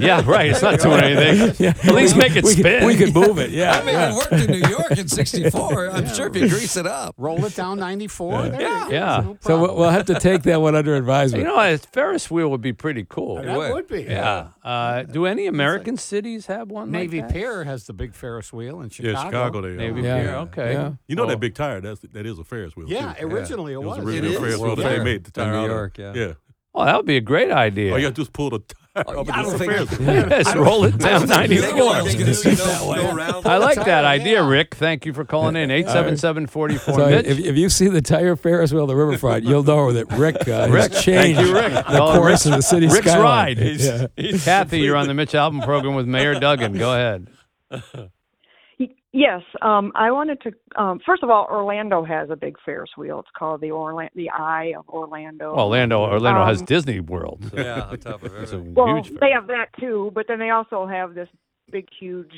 Yeah, 0.00 0.22
right. 0.26 0.50
It's 0.50 0.62
not 0.62 0.80
doing 0.80 1.00
anything. 1.02 1.54
yeah, 1.64 1.74
At 1.84 1.94
least 1.94 2.16
make 2.16 2.34
it 2.36 2.44
we 2.44 2.50
spin. 2.52 2.80
Could, 2.80 2.86
we 2.86 2.96
could 2.96 3.14
move 3.14 3.38
it. 3.38 3.50
Yeah, 3.50 3.72
I 3.78 3.84
mean, 3.84 3.94
yeah. 3.94 4.10
it 4.10 4.14
worked 4.16 4.32
in 4.32 4.50
New 4.50 4.68
York 4.68 4.90
in 4.92 5.08
'64. 5.08 5.90
I'm 5.92 6.08
sure 6.08 6.26
if 6.28 6.36
you 6.36 6.48
grease 6.48 6.76
it 6.76 6.86
up. 6.86 7.14
Roll 7.18 7.44
it 7.44 7.54
down 7.54 7.78
94. 7.78 8.48
There. 8.48 8.60
Yeah. 8.60 9.20
No 9.20 9.38
So 9.40 9.60
we'll, 9.60 9.76
we'll 9.76 9.90
have 9.90 10.06
to 10.06 10.18
take 10.18 10.42
that 10.44 10.60
one 10.60 10.74
under 10.74 10.94
advisement. 10.96 11.44
You 11.44 11.48
know, 11.48 11.58
a 11.60 11.78
Ferris 11.78 12.30
wheel 12.30 12.48
would 12.50 12.60
be 12.60 12.72
pretty 12.72 13.04
cool. 13.08 13.36
that 13.42 13.56
would. 13.56 13.72
would 13.72 13.88
be. 13.88 14.02
Yeah. 14.02 14.48
Uh, 14.62 15.02
do 15.04 15.26
any 15.26 15.46
American 15.46 15.96
cities 15.96 16.46
have 16.46 16.70
one? 16.70 16.90
Navy 16.90 17.20
that? 17.20 17.32
Pier 17.32 17.64
has 17.64 17.86
the 17.86 17.92
big 17.92 18.14
Ferris 18.14 18.52
wheel 18.52 18.80
in 18.80 18.90
Chicago. 18.90 19.12
Yeah, 19.18 19.24
Chicago. 19.24 19.60
They 19.62 19.76
Navy 19.76 20.02
Yeah. 20.02 20.22
Pier. 20.22 20.34
Okay. 20.36 20.72
Yeah. 20.72 20.92
You 21.08 21.16
know 21.16 21.24
Oh. 21.24 21.28
that 21.28 21.40
big 21.40 21.54
tire? 21.54 21.80
That's 21.80 22.00
that 22.00 22.26
is 22.26 22.38
a 22.38 22.44
Ferris 22.44 22.76
wheel. 22.76 22.88
Yeah, 22.88 23.12
too. 23.14 23.26
originally 23.26 23.72
it 23.72 23.76
it 23.76 23.82
was 23.82 23.98
was. 23.98 24.06
originally 24.06 24.34
It 24.34 24.36
a 24.36 24.40
Ferris 24.40 24.58
wheel 24.58 24.76
that 24.76 24.82
they 24.82 25.04
made 25.04 25.24
the 25.24 25.30
tire 25.30 25.52
In 25.54 25.60
New. 25.62 25.66
York, 25.68 25.98
yeah. 25.98 26.12
yeah. 26.14 26.32
Oh, 26.74 26.84
that 26.84 26.96
would 26.96 27.06
be 27.06 27.16
a 27.16 27.20
great 27.22 27.50
idea. 27.50 27.92
Oh, 27.92 27.96
you 27.96 28.02
got 28.06 28.14
to 28.14 28.20
just 28.20 28.32
pull 28.32 28.50
the 28.50 28.58
tire. 28.58 28.85
Oh, 29.06 29.20
up 29.20 29.28
I 29.36 29.42
don't 29.42 29.58
think- 29.58 30.00
Yes, 30.00 30.54
roll 30.56 30.84
it 30.84 30.96
down 30.98 31.28
94. 31.28 31.80
oil's 31.82 32.14
gonna 32.14 32.34
seep 32.34 32.58
that 32.58 32.86
way. 32.86 32.96
Go 33.02 33.14
around. 33.14 33.46
I 33.46 33.58
like 33.58 33.76
that 33.76 34.04
idea. 34.04 34.42
Rick. 34.42 34.74
Thank 34.74 35.04
you 35.04 35.12
for 35.12 35.24
calling 35.24 35.54
in. 35.56 35.68
877-44 35.70 36.78
So 36.94 37.08
if, 37.08 37.38
if 37.38 37.56
you 37.56 37.68
see 37.68 37.88
the 37.88 38.00
tire 38.00 38.36
Ferris 38.36 38.72
wheel 38.72 38.84
at 38.84 38.88
the 38.88 38.96
riverfront, 38.96 39.44
you'll 39.44 39.62
know 39.64 39.92
that 39.92 40.10
Rick, 40.12 40.48
uh, 40.48 40.68
Rick, 40.70 40.92
has 40.92 41.04
changed 41.04 41.40
you, 41.40 41.54
Rick. 41.54 41.72
the 41.74 41.82
Call 41.82 42.14
course 42.16 42.30
Rick's- 42.30 42.46
of 42.46 42.52
the 42.52 42.62
city 42.62 42.86
Rick's 42.86 42.98
skyline. 43.06 43.22
ride. 43.22 43.58
He's- 43.58 43.84
Yeah. 44.16 44.38
Kathy, 44.44 44.80
you're 44.80 44.96
on 44.96 45.08
the 45.08 45.14
Mitch 45.14 45.32
Albom 45.32 45.62
program 45.64 45.94
with 45.94 46.06
Mayor 46.06 46.38
Duggan. 46.40 46.76
Go 46.78 46.92
ahead. 46.92 47.28
Y- 49.16 49.20
Yes, 49.26 49.42
um, 49.62 49.92
I 49.94 50.10
wanted 50.10 50.40
to. 50.42 50.52
Um, 50.80 51.00
first 51.04 51.22
of 51.22 51.30
all, 51.30 51.46
Orlando 51.50 52.04
has 52.04 52.28
a 52.30 52.36
big 52.36 52.56
Ferris 52.64 52.90
wheel. 52.96 53.20
It's 53.20 53.28
called 53.36 53.60
the 53.60 53.70
Orlando, 53.72 54.10
the 54.14 54.30
Eye 54.30 54.74
of 54.78 54.88
Orlando. 54.88 55.54
Well, 55.54 55.66
Orlando, 55.66 56.00
Orlando 56.00 56.44
has 56.44 56.60
Um, 56.60 56.66
Disney 56.66 57.00
World. 57.00 57.44
so 57.50 57.60
Yeah, 57.60 57.82
on 57.90 57.98
top 57.98 58.22
of 58.22 58.34
it's 58.36 58.52
a 58.52 58.56
everything. 58.56 58.74
Well, 58.74 59.02
they 59.20 59.30
have 59.32 59.46
that 59.48 59.66
too, 59.80 60.10
but 60.14 60.26
then 60.28 60.38
they 60.38 60.50
also 60.50 60.86
have 60.86 61.14
this 61.14 61.28
big, 61.70 61.88
huge, 61.98 62.32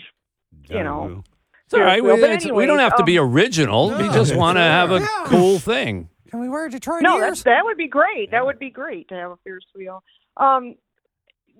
you 0.69 0.77
Yeah, 0.77 0.83
know. 0.85 1.25
It's 1.65 1.75
all 1.75 1.81
right. 1.81 2.03
We, 2.03 2.09
Well, 2.09 2.17
but 2.21 2.31
it's- 2.31 2.51
we 2.51 2.65
don't 2.65 2.79
have 2.79 2.97
to 2.97 3.05
be 3.05 3.19
um, 3.19 3.29
original. 3.31 3.91
we 3.91 4.09
just 4.11 4.35
want 4.35 4.57
to 4.57 4.63
have 4.63 4.91
a 4.91 5.01
cool 5.27 5.59
thing. 5.59 6.09
Can 6.31 6.41
we 6.41 6.49
wear 6.49 6.67
a 6.67 6.71
Detroit 6.71 7.03
No, 7.03 7.19
ears? 7.19 7.43
that 7.43 7.51
that 7.51 7.65
would 7.65 7.77
be 7.77 7.89
great. 7.89 8.31
That 8.31 8.45
would 8.47 8.59
be 8.59 8.71
great 8.71 9.09
to 9.09 9.15
have 9.15 9.31
a 9.33 9.37
Ferris 9.45 9.65
wheel. 9.75 10.03
Um, 10.37 10.77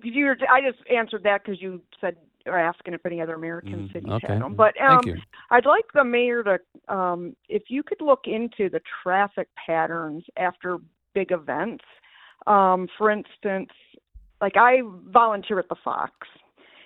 you 0.01 0.33
I 0.49 0.61
just 0.61 0.79
answered 0.89 1.23
that 1.23 1.43
because 1.43 1.61
you 1.61 1.81
said 1.99 2.15
or 2.49 2.57
asking 2.57 2.93
if 2.93 3.05
any 3.05 3.21
other 3.21 3.35
American 3.35 3.89
cities 3.93 4.09
Mm, 4.09 4.15
Okay. 4.17 4.33
had 4.33 4.41
them. 4.41 4.55
But 4.55 4.79
um. 4.81 5.01
I'd 5.51 5.65
like 5.65 5.85
the 5.93 6.03
mayor 6.03 6.43
to, 6.43 6.59
um, 6.93 7.35
if 7.47 7.63
you 7.69 7.81
could 7.81 8.01
look 8.01 8.21
into 8.25 8.69
the 8.69 8.81
traffic 9.01 9.47
patterns 9.55 10.23
after 10.37 10.77
big 11.13 11.31
events. 11.31 11.83
Um, 12.47 12.87
for 12.97 13.11
instance, 13.11 13.69
like 14.41 14.55
I 14.55 14.81
volunteer 15.07 15.59
at 15.59 15.69
the 15.69 15.75
Fox, 15.83 16.13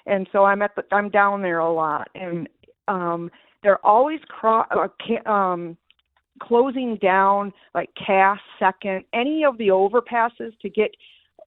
and 0.06 0.28
so 0.32 0.46
I'm 0.46 0.62
at 0.62 0.76
the 0.76 0.84
I'm 0.92 1.10
down 1.10 1.42
there 1.42 1.60
a 1.60 1.72
lot, 1.72 2.10
and 2.16 2.50
um, 2.88 3.30
they're 3.62 3.86
always 3.86 4.20
cro- 4.28 4.66
uh, 4.72 5.30
um, 5.30 5.78
closing 6.42 6.98
down 6.98 7.54
like 7.76 7.90
Cass 7.96 8.40
Second, 8.60 9.04
any 9.14 9.46
of 9.46 9.58
the 9.58 9.68
overpasses 9.68 10.58
to 10.62 10.70
get 10.70 10.92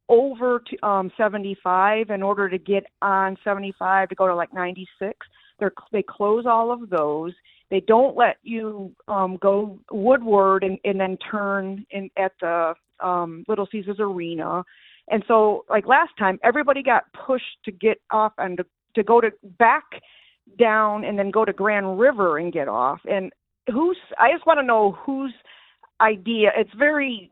over 0.09 0.63
to 0.71 0.87
um 0.87 1.11
75 1.17 2.11
in 2.11 2.23
order 2.23 2.49
to 2.49 2.59
get 2.59 2.85
on 3.03 3.37
75 3.43 4.09
to 4.09 4.15
go 4.15 4.27
to 4.27 4.35
like 4.35 4.53
96 4.53 5.27
they're 5.59 5.73
they 5.93 6.03
close 6.03 6.45
all 6.47 6.73
of 6.73 6.91
those. 6.91 7.33
They 7.71 7.81
don't 7.81 8.17
let 8.17 8.37
you 8.43 8.95
um 9.09 9.39
go 9.41 9.79
woodward 9.91 10.65
and, 10.65 10.79
and 10.85 11.01
then 11.01 11.17
turn 11.31 11.87
in 11.91 12.11
at 12.17 12.33
the 12.41 12.75
um 13.01 13.45
little 13.49 13.69
caesars 13.71 13.97
arena. 13.99 14.65
And 15.09 15.23
so 15.29 15.65
like 15.71 15.87
last 15.87 16.13
time 16.19 16.39
everybody 16.43 16.83
got 16.83 17.05
pushed 17.27 17.63
to 17.65 17.73
get 17.73 18.01
off 18.11 18.33
and 18.39 18.59
to, 18.59 18.67
to 18.97 19.03
go 19.03 19.21
to 19.21 19.31
back 19.59 19.85
down 20.59 21.05
and 21.05 21.19
then 21.19 21.31
go 21.31 21.45
to 21.45 21.53
grand 21.53 21.99
river 21.99 22.39
and 22.39 22.53
get 22.53 22.69
off. 22.69 23.01
And 23.09 23.33
who's 23.73 23.99
i 24.21 24.33
just 24.33 24.47
want 24.47 24.61
to 24.61 24.67
know 24.67 24.93
whose 24.93 25.35
idea. 26.01 26.51
It's 26.57 26.71
very 26.79 27.31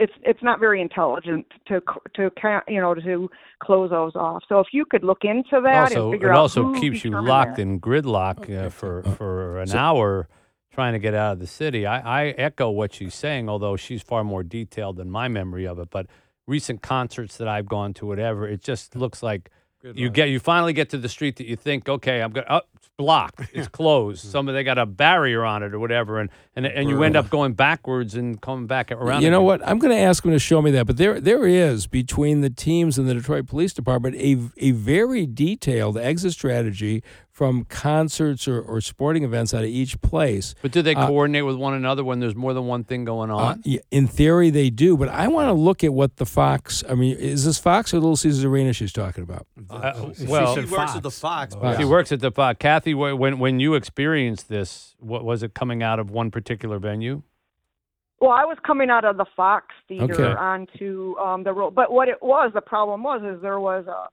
it's 0.00 0.12
it's 0.22 0.42
not 0.42 0.58
very 0.58 0.80
intelligent 0.80 1.46
to 1.68 1.80
to 2.14 2.30
ca- 2.30 2.62
you 2.66 2.80
know 2.80 2.94
to 2.94 3.30
close 3.62 3.90
those 3.90 4.16
off. 4.16 4.42
So 4.48 4.58
if 4.58 4.68
you 4.72 4.84
could 4.84 5.04
look 5.04 5.20
into 5.22 5.60
that 5.62 5.92
also, 5.92 6.06
and 6.06 6.14
figure 6.14 6.28
it 6.28 6.32
out 6.32 6.38
also 6.38 6.64
who 6.64 6.80
keeps 6.80 7.04
you 7.04 7.10
locked 7.10 7.56
that. 7.56 7.62
in 7.62 7.80
gridlock 7.80 8.50
uh, 8.50 8.70
for 8.70 9.02
for 9.02 9.60
an 9.60 9.70
hour 9.72 10.26
trying 10.72 10.94
to 10.94 10.98
get 10.98 11.14
out 11.14 11.34
of 11.34 11.38
the 11.40 11.46
city. 11.46 11.84
I, 11.84 12.22
I 12.22 12.26
echo 12.30 12.70
what 12.70 12.94
she's 12.94 13.14
saying, 13.14 13.48
although 13.48 13.76
she's 13.76 14.02
far 14.02 14.24
more 14.24 14.42
detailed 14.42 14.96
than 14.96 15.10
my 15.10 15.28
memory 15.28 15.66
of 15.66 15.78
it. 15.78 15.90
But 15.90 16.06
recent 16.46 16.80
concerts 16.80 17.36
that 17.38 17.48
I've 17.48 17.66
gone 17.66 17.92
to, 17.94 18.06
whatever, 18.06 18.48
it 18.48 18.62
just 18.62 18.96
looks 18.96 19.22
like 19.22 19.50
you 19.82 20.10
get 20.10 20.28
you 20.28 20.38
finally 20.38 20.72
get 20.72 20.90
to 20.90 20.98
the 20.98 21.08
street 21.08 21.36
that 21.36 21.46
you 21.46 21.56
think, 21.56 21.88
okay, 21.88 22.20
I'm 22.20 22.32
going. 22.32 22.46
Oh, 22.48 22.60
it's 22.74 22.88
blocked. 22.96 23.40
It's 23.54 23.68
closed. 23.68 24.22
Mm-hmm. 24.22 24.30
Some 24.30 24.46
they 24.46 24.62
got 24.62 24.78
a 24.78 24.86
barrier 24.86 25.44
on 25.44 25.62
it 25.62 25.74
or 25.74 25.78
whatever, 25.78 26.20
and 26.20 26.30
and, 26.54 26.66
and 26.66 26.88
you 26.88 27.02
end 27.02 27.16
up 27.16 27.30
going 27.30 27.54
backwards 27.54 28.14
and 28.14 28.40
coming 28.40 28.66
back 28.66 28.92
around. 28.92 29.22
You 29.22 29.30
know 29.30 29.38
again. 29.38 29.60
what? 29.60 29.68
I'm 29.68 29.78
going 29.78 29.94
to 29.94 30.00
ask 30.00 30.24
him 30.24 30.32
to 30.32 30.38
show 30.38 30.60
me 30.60 30.70
that. 30.72 30.86
But 30.86 30.96
there, 30.96 31.20
there 31.20 31.46
is 31.46 31.86
between 31.86 32.40
the 32.40 32.50
teams 32.50 32.98
and 32.98 33.08
the 33.08 33.14
Detroit 33.14 33.46
Police 33.46 33.72
Department 33.72 34.16
a 34.16 34.38
a 34.58 34.72
very 34.72 35.26
detailed 35.26 35.96
exit 35.96 36.32
strategy 36.32 37.02
from 37.40 37.64
concerts 37.64 38.46
or, 38.46 38.60
or 38.60 38.82
sporting 38.82 39.24
events 39.24 39.54
out 39.54 39.62
of 39.64 39.70
each 39.70 39.98
place. 40.02 40.54
But 40.60 40.72
do 40.72 40.82
they 40.82 40.94
Uh, 40.94 41.06
coordinate 41.06 41.46
with 41.46 41.56
one 41.56 41.72
another 41.72 42.04
when 42.04 42.20
there's 42.20 42.34
more 42.36 42.52
than 42.52 42.66
one 42.66 42.84
thing 42.84 43.06
going 43.06 43.30
Uh, 43.30 43.36
on? 43.36 43.62
y- 43.64 43.80
in 43.90 44.06
theory, 44.06 44.50
they 44.50 44.68
do. 44.68 44.94
But 44.94 45.08
I 45.08 45.26
want 45.28 45.48
to 45.48 45.54
look 45.54 45.82
at 45.82 45.94
what 45.94 46.16
the 46.16 46.26
Fox. 46.26 46.84
I 46.86 46.94
mean, 46.94 47.16
is 47.16 47.46
this 47.46 47.58
Fox 47.58 47.94
or 47.94 47.96
Little 47.98 48.16
Caesars 48.18 48.44
Arena 48.44 48.74
she's 48.74 48.92
talking 48.92 49.22
about? 49.22 49.46
Uh, 49.70 49.92
well, 50.28 50.54
she 50.54 50.66
works 50.66 50.94
at 50.96 51.02
the 51.02 51.10
Fox. 51.10 51.54
Oh, 51.56 51.60
but 51.62 51.78
She 51.78 51.86
works 51.86 52.12
at 52.12 52.20
the 52.20 52.30
Fox. 52.30 52.58
Kathy. 52.60 52.92
When 52.92 53.38
when 53.38 53.58
you 53.58 53.72
experienced 53.72 54.50
this, 54.50 54.94
what 54.98 55.24
was 55.24 55.42
it 55.42 55.54
coming 55.54 55.82
out 55.82 55.98
of 55.98 56.10
one 56.10 56.30
particular 56.30 56.78
venue? 56.78 57.22
Well, 58.20 58.32
I 58.32 58.44
was 58.44 58.58
coming 58.66 58.90
out 58.90 59.06
of 59.06 59.16
the 59.16 59.24
Fox 59.34 59.64
Theater 59.88 60.12
Okay. 60.12 60.38
onto 60.38 61.16
um 61.18 61.42
the 61.44 61.54
road, 61.54 61.74
but 61.74 61.90
what 61.90 62.08
it 62.10 62.20
was, 62.20 62.50
the 62.52 62.60
problem 62.60 63.02
was, 63.02 63.22
is 63.22 63.40
there 63.40 63.60
was 63.60 63.86
a 63.86 64.08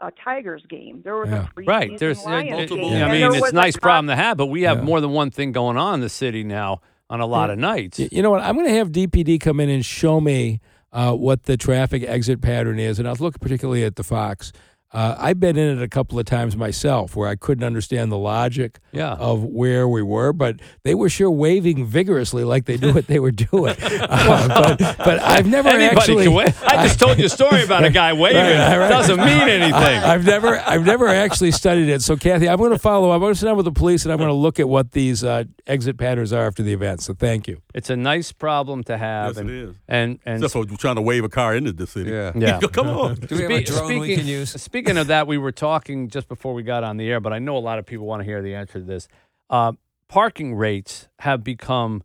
a 0.00 0.10
Tigers 0.22 0.62
game. 0.68 1.00
There 1.04 1.16
was 1.16 1.28
Yeah. 1.30 1.46
a 1.56 1.60
Right. 1.62 1.90
preseason 1.92 1.98
There's. 1.98 2.26
uh, 2.26 2.30
multiple- 2.44 2.76
game, 2.90 3.04
I 3.04 3.10
mean, 3.12 3.32
it's 3.34 3.50
a 3.50 3.54
nice 3.54 3.76
problem 3.76 4.06
to 4.08 4.16
have, 4.16 4.36
but 4.36 4.46
we 4.46 4.62
have 4.62 4.78
Yeah. 4.78 4.84
more 4.84 5.00
than 5.00 5.10
one 5.10 5.30
thing 5.30 5.52
going 5.52 5.76
on 5.76 5.94
in 5.94 6.00
the 6.00 6.08
city 6.08 6.44
now 6.44 6.80
on 7.08 7.20
a 7.20 7.26
lot 7.26 7.50
of 7.50 7.58
nights. 7.58 7.98
You 8.00 8.22
know 8.22 8.30
what? 8.30 8.42
I'm 8.42 8.54
going 8.56 8.66
to 8.66 8.74
have 8.74 8.90
DPD 8.92 9.38
come 9.38 9.60
in 9.60 9.68
and 9.70 9.84
show 9.84 10.20
me 10.20 10.60
uh, 10.92 11.12
what 11.12 11.42
the 11.44 11.56
traffic 11.58 12.02
exit 12.04 12.40
pattern 12.40 12.78
is, 12.78 12.98
and 12.98 13.06
I'll 13.06 13.16
look 13.20 13.38
particularly 13.38 13.84
at 13.84 13.96
the 13.96 14.02
Fox. 14.02 14.50
Uh, 14.96 15.14
I've 15.18 15.38
been 15.38 15.58
in 15.58 15.76
it 15.78 15.82
a 15.82 15.88
couple 15.88 16.18
of 16.18 16.24
times 16.24 16.56
myself 16.56 17.14
where 17.14 17.28
I 17.28 17.36
couldn't 17.36 17.64
understand 17.64 18.10
the 18.10 18.16
logic 18.16 18.78
Yeah. 18.92 19.12
of 19.12 19.44
where 19.44 19.86
we 19.86 20.00
were, 20.00 20.32
but 20.32 20.56
they 20.84 20.94
were 20.94 21.10
sure 21.10 21.30
waving 21.30 21.84
vigorously 21.84 22.44
like 22.44 22.64
they 22.64 22.78
knew 22.78 22.94
what 22.94 23.06
they 23.06 23.18
were 23.20 23.30
doing. 23.32 23.76
Uh, 24.08 24.48
but, 24.78 24.96
but 24.98 25.22
I've 25.22 25.46
never 25.46 25.68
Anybody 25.68 25.96
actually. 25.96 26.24
can 26.24 26.32
wave. 26.34 26.62
I 26.64 26.86
just 26.86 26.98
told 26.98 27.18
you 27.18 27.26
a 27.26 27.28
story 27.28 27.62
about 27.64 27.84
a 27.84 27.90
guy 27.90 28.12
waving. 28.12 28.36
Right, 28.40 28.78
right. 28.78 28.88
Doesn't 28.88 29.18
mean 29.18 29.48
anything. 29.48 29.74
I, 29.74 30.12
have 30.12 30.24
never, 30.24 30.56
I've 30.58 30.84
never 30.86 31.08
actually 31.08 31.50
studied 31.50 31.88
it. 31.88 32.02
So, 32.02 32.16
Kathy, 32.16 32.48
I'm 32.48 32.56
going 32.58 32.70
to 32.70 32.78
follow. 32.78 33.10
up. 33.10 33.14
I'm 33.16 33.20
going 33.20 33.34
to 33.34 33.38
sit 33.38 33.46
down 33.46 33.56
with 33.56 33.64
the 33.66 33.72
police, 33.72 34.04
and 34.04 34.12
I'm 34.12 34.18
going 34.18 34.28
to 34.28 34.34
look 34.34 34.58
at 34.60 34.68
what 34.68 34.92
these 34.92 35.22
uh, 35.24 35.44
exit 35.66 35.98
patterns 35.98 36.32
are 36.32 36.46
after 36.46 36.62
the 36.62 36.72
event. 36.72 37.02
So, 37.02 37.12
thank 37.14 37.46
you. 37.48 37.60
it's 37.74 37.90
a 37.90 37.96
nice 37.96 38.32
problem 38.32 38.84
to 38.84 38.96
have. 38.96 39.30
Yes, 39.32 39.36
and, 39.38 39.50
it 39.50 39.56
is. 39.56 39.74
And 39.88 40.18
and 40.24 40.42
Except 40.44 40.68
for 40.70 40.76
trying 40.78 40.96
to 40.96 41.02
wave 41.02 41.24
a 41.24 41.28
car 41.28 41.54
into 41.54 41.72
the 41.72 41.86
city. 41.86 42.10
Yeah. 42.10 42.32
Yeah. 42.46 42.60
Come 42.60 42.88
on. 42.88 43.14
Do 43.16 43.34
we 43.36 43.42
have 43.42 43.50
a 43.50 43.64
Spe- 43.66 43.74
drone 43.74 43.98
we 43.98 44.14
can 44.16 44.26
use? 44.26 44.50
Speaking 44.50 44.85
of 44.88 45.08
that, 45.08 45.26
we 45.26 45.38
were 45.38 45.52
talking 45.52 46.08
just 46.08 46.28
before 46.28 46.54
we 46.54 46.62
got 46.62 46.84
on 46.84 46.96
the 46.96 47.08
air, 47.10 47.20
but 47.20 47.32
I 47.32 47.38
know 47.38 47.56
a 47.56 47.58
lot 47.58 47.78
of 47.78 47.86
people 47.86 48.06
want 48.06 48.20
to 48.20 48.24
hear 48.24 48.42
the 48.42 48.54
answer 48.54 48.78
to 48.78 48.84
this. 48.84 49.08
Uh, 49.50 49.72
parking 50.08 50.54
rates 50.54 51.08
have 51.20 51.42
become 51.42 52.02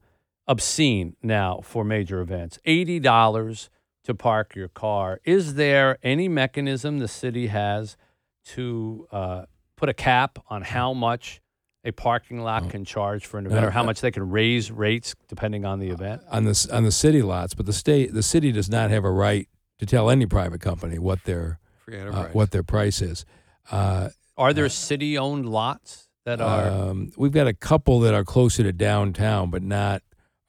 obscene 0.48 1.16
now 1.22 1.62
for 1.64 1.84
major 1.84 2.20
events. 2.22 2.60
Eighty 2.66 3.00
dollars 3.00 3.70
to 4.04 4.16
park 4.16 4.56
your 4.56 4.68
car. 4.68 5.20
Is 5.24 5.54
there 5.56 5.98
any 6.04 6.28
mechanism 6.28 7.00
the 7.00 7.08
city 7.08 7.48
has 7.48 7.98
to 8.46 9.08
uh, 9.12 9.46
put 9.76 9.90
a 9.90 9.94
cap 9.94 10.40
on 10.50 10.64
how 10.64 10.94
much 10.94 11.42
a 11.84 11.92
parking 11.92 12.42
lot 12.42 12.70
can 12.70 12.86
charge 12.86 13.26
for 13.26 13.40
an 13.40 13.48
event, 13.48 13.66
or 13.66 13.72
how 13.72 13.82
uh, 13.82 13.86
much 13.86 14.02
they 14.02 14.12
can 14.12 14.30
raise 14.30 14.72
rates 14.72 15.16
depending 15.28 15.66
on 15.66 15.80
the 15.80 15.90
event? 15.90 16.22
on 16.30 16.46
the 16.46 16.70
on 16.72 16.84
the 16.84 16.92
city 16.92 17.22
lots, 17.22 17.54
but 17.54 17.66
the 17.66 17.74
state 17.74 18.14
the 18.14 18.24
city 18.24 18.52
does 18.52 18.70
not 18.70 18.90
have 18.92 19.04
a 19.04 19.12
right 19.12 19.48
to 19.80 19.86
tell 19.86 20.10
any 20.10 20.26
private 20.26 20.62
company 20.62 21.00
what 21.00 21.24
their 21.24 21.60
Free 21.92 22.00
uh, 22.10 22.28
what 22.30 22.52
their 22.52 22.64
price 22.64 23.02
is. 23.02 23.26
Uh, 23.70 24.10
Are 24.38 24.54
there 24.54 24.70
city-owned 24.70 25.46
lots 25.46 26.08
that 26.26 26.40
are? 26.40 26.70
um, 26.70 27.12
we've 27.18 27.32
got 27.32 27.48
a 27.48 27.54
couple 27.54 28.00
that 28.02 28.14
are 28.14 28.24
closer 28.24 28.64
to 28.64 28.72
downtown, 28.72 29.50
but 29.50 29.62
not 29.62 30.02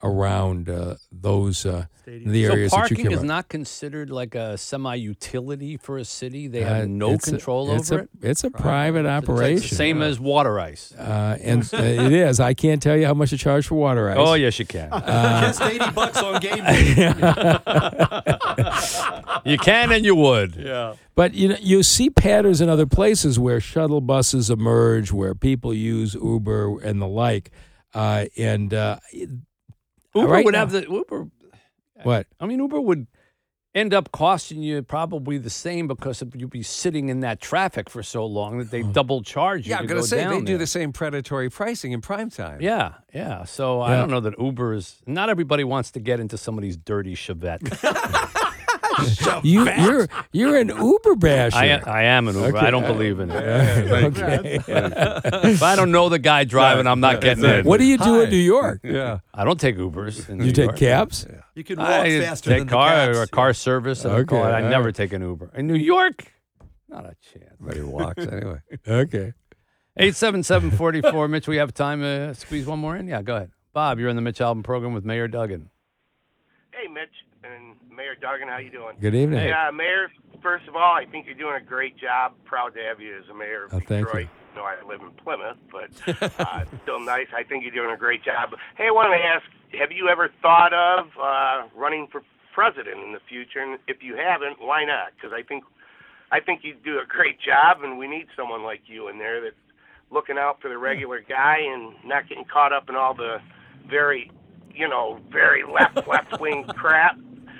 around 0.03 0.69
uh, 0.69 0.95
those 1.11 1.65
uh, 1.65 1.85
the 2.05 2.45
so 2.45 2.51
areas 2.51 2.71
that 2.71 2.77
you 2.77 2.81
parking 2.81 2.97
care 2.97 3.11
is 3.11 3.17
about. 3.19 3.25
not 3.27 3.47
considered 3.49 4.09
like 4.09 4.35
a 4.35 4.57
semi-utility 4.57 5.77
for 5.77 5.97
a 5.97 6.03
city. 6.03 6.47
They 6.49 6.63
Uh, 6.63 6.73
have 6.75 6.89
no 6.89 7.11
it's 7.11 7.27
a- 7.27 7.31
control 7.31 7.71
it's 7.73 7.89
over 7.91 8.01
a, 8.01 8.03
it. 8.03 8.09
It's 8.21 8.43
a 8.43 8.51
private 8.51 9.05
It's 9.05 9.29
operation. 9.29 9.69
the 9.69 9.75
same 9.75 10.01
as 10.01 10.19
water 10.19 10.59
ice. 10.59 10.91
uh, 10.95 11.37
and 11.41 11.63
uh, 11.73 11.77
it 11.77 12.11
is. 12.11 12.39
I 12.41 12.53
can't 12.53 12.81
tell 12.81 12.97
you 12.97 13.05
how 13.05 13.13
much 13.13 13.29
to 13.29 13.37
charge 13.37 13.67
for 13.67 13.75
water 13.75 14.09
ice. 14.09 14.17
Oh 14.19 14.33
yes, 14.33 14.59
you 14.59 14.65
can. 14.65 14.89
Just 14.91 15.61
80 15.61 15.91
bucks 15.91 16.17
on 16.21 16.41
game 16.41 16.63
day. 16.63 17.59
you 19.45 19.57
can 19.57 19.91
and 19.91 20.03
you 20.05 20.15
would. 20.15 20.55
Yeah. 20.55 20.95
But 21.15 21.33
you 21.33 21.49
know, 21.49 21.57
you 21.61 21.83
see 21.83 22.09
patterns 22.09 22.59
in 22.61 22.69
other 22.69 22.85
places 22.85 23.39
where 23.39 23.59
shuttle 23.59 24.01
buses 24.01 24.49
emerge, 24.49 25.11
where 25.11 25.35
people 25.35 25.73
use 25.73 26.15
Uber 26.15 26.81
and 26.81 27.01
the 27.01 27.07
like. 27.07 27.51
Uh, 27.93 28.25
and 28.37 28.73
uh, 28.73 28.97
Uber 30.15 30.27
Right 30.27 30.45
would 30.45 30.53
now- 30.53 30.59
have 30.59 30.71
the 30.71 30.85
Uber. 30.89 31.27
what? 32.03 32.27
I 32.39 32.45
mean, 32.45 32.59
Uber 32.59 32.79
would 32.81 33.07
end 33.75 33.91
up 33.91 34.11
costing 34.11 34.61
you 34.61 34.83
probably 34.83 35.39
the 35.39 35.49
same 35.49 35.87
because 35.87 36.21
you'd 36.35 36.51
be 36.51 36.61
sitting 36.61 37.09
in 37.09 37.21
that 37.21 37.41
traffic 37.41 37.89
for 37.89 38.03
so 38.03 38.23
long 38.23 38.59
that 38.59 38.69
they 38.69 38.83
double 38.83 39.23
charge 39.23 39.65
you. 39.65 39.71
yeah, 39.71 39.79
I'm 39.79 39.87
going 39.87 39.97
go 39.97 40.03
to 40.03 40.07
say 40.07 40.17
they 40.17 40.23
down 40.25 40.39
do 40.45 40.53
there. 40.53 40.57
the 40.59 40.67
same 40.67 40.93
predatory 40.93 41.49
pricing 41.49 41.91
in 41.91 41.99
prime 41.99 42.29
time. 42.29 42.61
Yeah, 42.61 42.93
yeah. 43.13 43.45
So 43.45 43.81
I 43.81 43.93
Yeah. 43.93 43.97
don't 44.01 44.11
know 44.11 44.19
that 44.19 44.35
Uber 44.39 44.73
is. 44.73 45.01
Not 45.07 45.29
everybody 45.29 45.63
wants 45.63 45.89
to 45.91 45.99
get 45.99 46.19
into 46.19 46.37
somebody's 46.37 46.77
dirty 46.77 47.15
Chevette. 47.15 47.61
You, 49.43 49.69
you're 49.71 50.07
you're 50.31 50.57
an 50.57 50.69
Uber 50.69 51.15
basher. 51.15 51.57
I, 51.57 51.69
I 51.85 52.03
am 52.03 52.27
an 52.27 52.35
Uber. 52.35 52.57
I 52.57 52.71
don't 52.71 52.85
believe 52.85 53.19
in 53.19 53.29
it. 53.31 53.35
okay. 53.91 54.59
if 54.67 55.63
I 55.63 55.75
don't 55.75 55.91
know 55.91 56.09
the 56.09 56.19
guy 56.19 56.43
driving, 56.43 56.87
I'm 56.87 56.99
not 56.99 57.21
getting 57.21 57.43
in. 57.43 57.65
what 57.65 57.79
do 57.79 57.85
you 57.85 57.97
do 57.97 58.03
Hi. 58.19 58.23
in 58.23 58.29
New 58.29 58.37
York? 58.37 58.81
Yeah. 58.83 59.19
I 59.33 59.43
don't 59.43 59.59
take 59.59 59.77
Ubers. 59.77 60.29
In 60.29 60.37
You 60.39 60.45
New 60.45 60.51
take 60.51 60.65
York. 60.65 60.77
cabs? 60.77 61.25
You 61.55 61.63
can 61.63 61.77
walk 61.79 61.87
I 61.89 62.19
faster 62.21 62.49
take 62.49 62.59
than 62.59 62.67
car 62.69 62.89
the 62.89 62.95
cabs. 63.07 63.17
or 63.17 63.21
a 63.23 63.27
car 63.27 63.53
service. 63.53 64.05
And 64.05 64.13
Okay, 64.13 64.35
okay, 64.37 64.47
I 64.51 64.63
all 64.63 64.69
never 64.69 64.91
take 64.91 65.13
an 65.13 65.21
Uber 65.21 65.51
in 65.55 65.67
New 65.67 65.75
York. 65.75 66.31
Not 66.89 67.05
a 67.05 67.15
chance. 67.33 67.55
But 67.59 67.75
he 67.75 67.81
walks 67.81 68.25
anyway. 68.25 68.59
Okay. 68.87 69.33
Eight 69.97 70.15
seven 70.15 70.41
seven 70.43 70.71
forty 70.71 71.01
four. 71.01 71.27
Mitch, 71.27 71.47
we 71.47 71.57
have 71.57 71.73
time 71.73 72.01
to 72.01 72.33
squeeze 72.33 72.65
one 72.65 72.79
more 72.79 72.95
in. 72.95 73.07
Yeah, 73.07 73.21
go 73.21 73.35
ahead. 73.35 73.51
Bob, 73.73 73.99
you're 73.99 74.09
in 74.09 74.15
the 74.15 74.21
Mitch 74.23 74.39
Albom 74.39 74.63
program 74.63 74.93
with 74.93 75.05
Mayor 75.05 75.27
Duggan. 75.27 75.69
Hey, 76.71 76.87
Mitch 76.87 77.09
and 77.22 77.22
Mayor 77.95 78.15
Duggan, 78.15 78.47
how 78.47 78.57
you 78.57 78.71
doing? 78.71 78.95
Good 78.99 79.15
evening. 79.15 79.47
Yeah, 79.47 79.69
Mayor. 79.71 80.11
first 80.41 80.67
of 80.67 80.75
all, 80.75 80.93
I 80.95 81.05
think 81.05 81.25
you're 81.25 81.35
doing 81.35 81.55
a 81.55 81.63
great 81.65 81.97
job. 81.97 82.33
Proud 82.45 82.73
to 82.75 82.81
have 82.81 82.99
you 82.99 83.17
as 83.17 83.29
a 83.29 83.33
mayor 83.33 83.65
of 83.65 83.73
Oh, 83.73 83.79
thank 83.79 83.89
you. 84.01 84.05
Detroit. 84.05 84.27
You 84.55 84.59
know, 84.61 84.65
I 84.65 84.75
live 84.87 85.01
in 85.01 85.11
Plymouth, 85.11 85.57
but 85.71 86.39
uh, 86.39 86.65
still 86.83 86.99
nice. 86.99 87.27
I 87.35 87.43
think 87.43 87.63
you're 87.63 87.73
doing 87.73 87.91
a 87.93 87.97
great 87.97 88.23
job. 88.23 88.51
Hey, 88.77 88.87
I 88.87 88.91
wanted 88.91 89.17
to 89.17 89.23
ask, 89.23 89.43
have 89.79 89.91
you 89.91 90.09
ever 90.09 90.29
thought 90.41 90.73
of 90.73 91.07
uh, 91.21 91.67
running 91.75 92.07
for 92.11 92.21
president 92.53 92.99
in 93.03 93.13
the 93.13 93.19
future? 93.27 93.59
And 93.59 93.79
if 93.87 94.03
you 94.03 94.15
haven't, 94.15 94.57
why 94.61 94.85
not? 94.85 95.13
Because 95.15 95.31
I 95.33 95.41
think 95.43 95.63
I 96.31 96.39
think 96.39 96.63
you 96.63 96.75
do 96.83 96.99
a 96.99 97.05
great 97.05 97.39
job, 97.39 97.83
and 97.83 97.97
we 97.97 98.07
need 98.07 98.27
someone 98.35 98.63
like 98.63 98.81
you 98.85 99.07
in 99.07 99.17
there 99.19 99.41
that's 99.41 99.55
looking 100.11 100.37
out 100.37 100.61
for 100.61 100.69
the 100.69 100.77
regular 100.77 101.19
guy 101.27 101.57
and 101.59 101.93
not 102.05 102.27
getting 102.29 102.45
caught 102.45 102.73
up 102.73 102.89
in 102.89 102.95
all 102.95 103.13
the 103.15 103.37
very, 103.89 104.31
you 104.73 104.87
know, 104.87 105.19
very 105.31 105.63
left 105.63 106.07
left 106.07 106.39
wing 106.39 106.63
crap. 106.75 107.17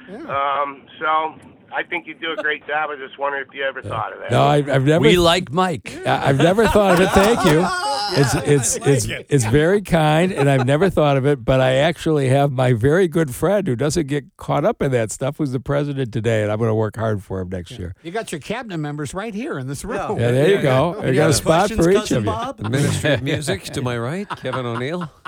Um, 0.10 0.86
so 1.00 1.36
I 1.74 1.84
think 1.84 2.08
you 2.08 2.14
do 2.14 2.34
a 2.38 2.42
great 2.42 2.66
job. 2.68 2.90
I 2.92 2.96
just 2.98 3.18
wonder 3.18 3.40
if 3.40 3.48
you 3.54 3.64
ever 3.64 3.82
thought 3.82 4.14
of 4.14 4.20
that. 4.20 4.32
No, 4.32 4.44
I've, 4.44 4.70
I've 4.70 4.86
never. 4.86 5.02
We 5.02 5.18
like 5.18 5.52
Mike. 5.52 5.96
I- 6.06 6.30
I've 6.30 6.38
never 6.38 6.68
thought 6.68 6.94
of 6.96 7.02
it. 7.02 7.10
Thank 7.12 7.46
you. 7.46 7.66
It's 8.16 8.36
it's 8.36 8.76
it's 8.86 9.06
it's 9.30 9.46
very 9.46 9.82
kind, 9.82 10.32
and 10.32 10.48
I've 10.48 10.68
never 10.68 10.88
thought 10.90 11.18
of 11.18 11.26
it. 11.26 11.44
But 11.44 11.62
I 11.62 11.76
actually 11.76 12.28
have 12.30 12.52
my 12.52 12.74
very 12.74 13.08
good 13.08 13.34
friend 13.34 13.66
who 13.66 13.76
doesn't 13.76 14.06
get 14.06 14.26
caught 14.38 14.66
up 14.66 14.84
in 14.84 14.92
that 14.92 15.10
stuff, 15.10 15.38
who's 15.38 15.52
the 15.52 15.60
president 15.60 16.12
today, 16.14 16.44
and 16.44 16.52
I'm 16.52 16.60
going 16.60 16.68
to 16.70 16.76
work 16.76 16.96
hard 16.96 17.24
for 17.24 17.40
him 17.40 17.50
next 17.50 17.72
year. 17.72 17.96
You 18.04 18.12
got 18.12 18.32
your 18.32 18.40
cabinet 18.42 18.78
members 18.78 19.16
right 19.16 19.34
here 19.34 19.58
in 19.58 19.66
this 19.66 19.84
room. 19.84 20.20
Yeah, 20.20 20.30
there 20.32 20.50
you 20.50 20.62
go. 20.62 21.02
I 21.02 21.16
got 21.16 21.32
a 21.32 21.34
spot 21.34 21.72
for 21.72 21.90
each 21.90 22.12
of 22.12 22.26
you. 22.26 22.32
The 22.58 22.70
Ministry 22.70 23.14
of 23.14 23.24
Music 23.24 23.64
to 23.64 23.82
my 23.82 23.98
right, 23.98 24.30
Kevin 24.30 24.66
O'Neill. 24.66 25.10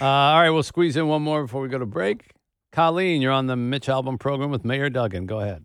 Uh, 0.00 0.04
all 0.04 0.40
right, 0.40 0.50
we'll 0.50 0.62
squeeze 0.62 0.96
in 0.96 1.06
one 1.06 1.20
more 1.22 1.42
before 1.42 1.60
we 1.60 1.68
go 1.68 1.78
to 1.78 1.86
break. 1.86 2.30
Colleen, 2.74 3.22
you're 3.22 3.30
on 3.30 3.46
the 3.46 3.54
Mitch 3.54 3.86
Albom 3.86 4.18
program 4.18 4.50
with 4.50 4.64
Mayor 4.64 4.90
Duggan. 4.90 5.26
Go 5.26 5.38
ahead. 5.38 5.64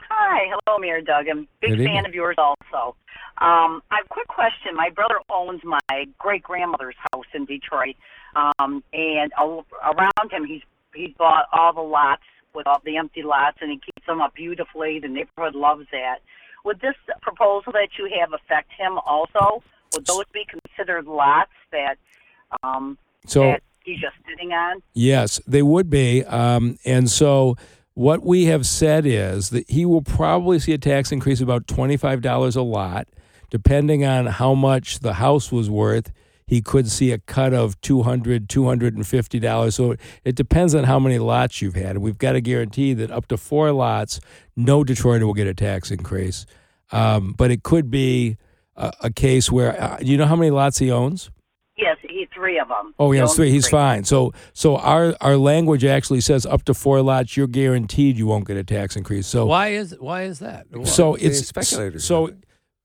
Hi, 0.00 0.50
hello, 0.50 0.76
Mayor 0.76 1.00
Duggan. 1.00 1.46
Big 1.60 1.70
Good 1.70 1.78
fan 1.78 1.86
evening. 1.88 2.06
of 2.06 2.14
yours 2.14 2.34
also. 2.36 2.96
Um, 3.38 3.80
I 3.92 3.98
have 3.98 4.06
a 4.06 4.08
quick 4.08 4.26
question. 4.26 4.74
My 4.74 4.90
brother 4.90 5.20
owns 5.30 5.60
my 5.62 5.78
great 6.18 6.42
grandmother's 6.42 6.96
house 7.12 7.26
in 7.32 7.44
Detroit, 7.44 7.94
um, 8.34 8.82
and 8.92 9.30
around 9.38 10.32
him, 10.32 10.44
he's 10.44 10.62
he's 10.92 11.14
bought 11.16 11.46
all 11.52 11.72
the 11.72 11.80
lots 11.80 12.22
with 12.54 12.66
all 12.66 12.82
the 12.84 12.96
empty 12.96 13.22
lots, 13.22 13.58
and 13.60 13.70
he 13.70 13.76
keeps 13.76 14.04
them 14.04 14.20
up 14.20 14.34
beautifully. 14.34 14.98
The 14.98 15.08
neighborhood 15.08 15.54
loves 15.54 15.86
that. 15.92 16.18
Would 16.64 16.80
this 16.80 16.96
proposal 17.22 17.72
that 17.72 17.90
you 17.98 18.10
have 18.20 18.32
affect 18.32 18.72
him 18.76 18.98
also? 19.06 19.62
Would 19.94 20.06
those 20.06 20.24
be 20.32 20.44
considered 20.44 21.06
lots 21.06 21.52
that 21.70 21.98
um, 22.64 22.98
So 23.26 23.42
that 23.42 23.62
he's 23.84 24.00
just 24.00 24.14
sitting 24.28 24.52
on? 24.52 24.82
Yes, 24.94 25.40
they 25.46 25.62
would 25.62 25.90
be. 25.90 26.24
Um, 26.24 26.78
and 26.84 27.10
so 27.10 27.56
what 27.94 28.24
we 28.24 28.46
have 28.46 28.66
said 28.66 29.04
is 29.06 29.50
that 29.50 29.68
he 29.68 29.84
will 29.84 30.02
probably 30.02 30.58
see 30.58 30.72
a 30.72 30.78
tax 30.78 31.12
increase 31.12 31.40
of 31.40 31.48
about 31.48 31.66
$25 31.66 32.56
a 32.56 32.62
lot, 32.62 33.08
depending 33.50 34.04
on 34.04 34.26
how 34.26 34.54
much 34.54 35.00
the 35.00 35.14
house 35.14 35.52
was 35.52 35.68
worth. 35.68 36.12
He 36.46 36.60
could 36.60 36.90
see 36.90 37.12
a 37.12 37.18
cut 37.18 37.54
of 37.54 37.80
$200, 37.80 38.46
$250. 38.46 39.72
So 39.72 39.96
it 40.24 40.34
depends 40.34 40.74
on 40.74 40.84
how 40.84 40.98
many 40.98 41.18
lots 41.18 41.62
you've 41.62 41.74
had. 41.74 41.90
And 41.90 42.02
we've 42.02 42.18
got 42.18 42.32
to 42.32 42.40
guarantee 42.40 42.94
that 42.94 43.10
up 43.10 43.26
to 43.28 43.36
four 43.36 43.72
lots, 43.72 44.20
no 44.56 44.84
Detroiter 44.84 45.22
will 45.22 45.34
get 45.34 45.46
a 45.46 45.54
tax 45.54 45.90
increase. 45.90 46.44
Um, 46.90 47.32
but 47.32 47.50
it 47.50 47.62
could 47.62 47.90
be 47.90 48.36
a, 48.76 48.92
a 49.00 49.10
case 49.10 49.50
where, 49.50 49.80
uh, 49.80 49.96
do 49.98 50.06
you 50.06 50.18
know 50.18 50.26
how 50.26 50.36
many 50.36 50.50
lots 50.50 50.78
he 50.78 50.90
owns? 50.90 51.30
Yes, 52.22 52.30
three 52.34 52.58
of 52.58 52.68
them. 52.68 52.94
Oh, 52.98 53.12
yeah, 53.12 53.20
has 53.20 53.30
owns 53.30 53.36
three. 53.36 53.50
He's 53.50 53.68
fine. 53.68 54.04
So, 54.04 54.32
so 54.52 54.76
our 54.76 55.14
our 55.20 55.36
language 55.36 55.84
actually 55.84 56.20
says 56.20 56.46
up 56.46 56.64
to 56.64 56.74
four 56.74 57.02
lots, 57.02 57.36
you're 57.36 57.46
guaranteed 57.46 58.16
you 58.16 58.26
won't 58.26 58.46
get 58.46 58.56
a 58.56 58.64
tax 58.64 58.96
increase. 58.96 59.26
So, 59.26 59.46
Why 59.46 59.68
is 59.68 59.96
why 59.98 60.22
is 60.22 60.38
that? 60.40 60.66
so 60.84 61.14
it's 61.14 61.46
speculators 61.46 62.04
So, 62.04 62.26
have 62.26 62.36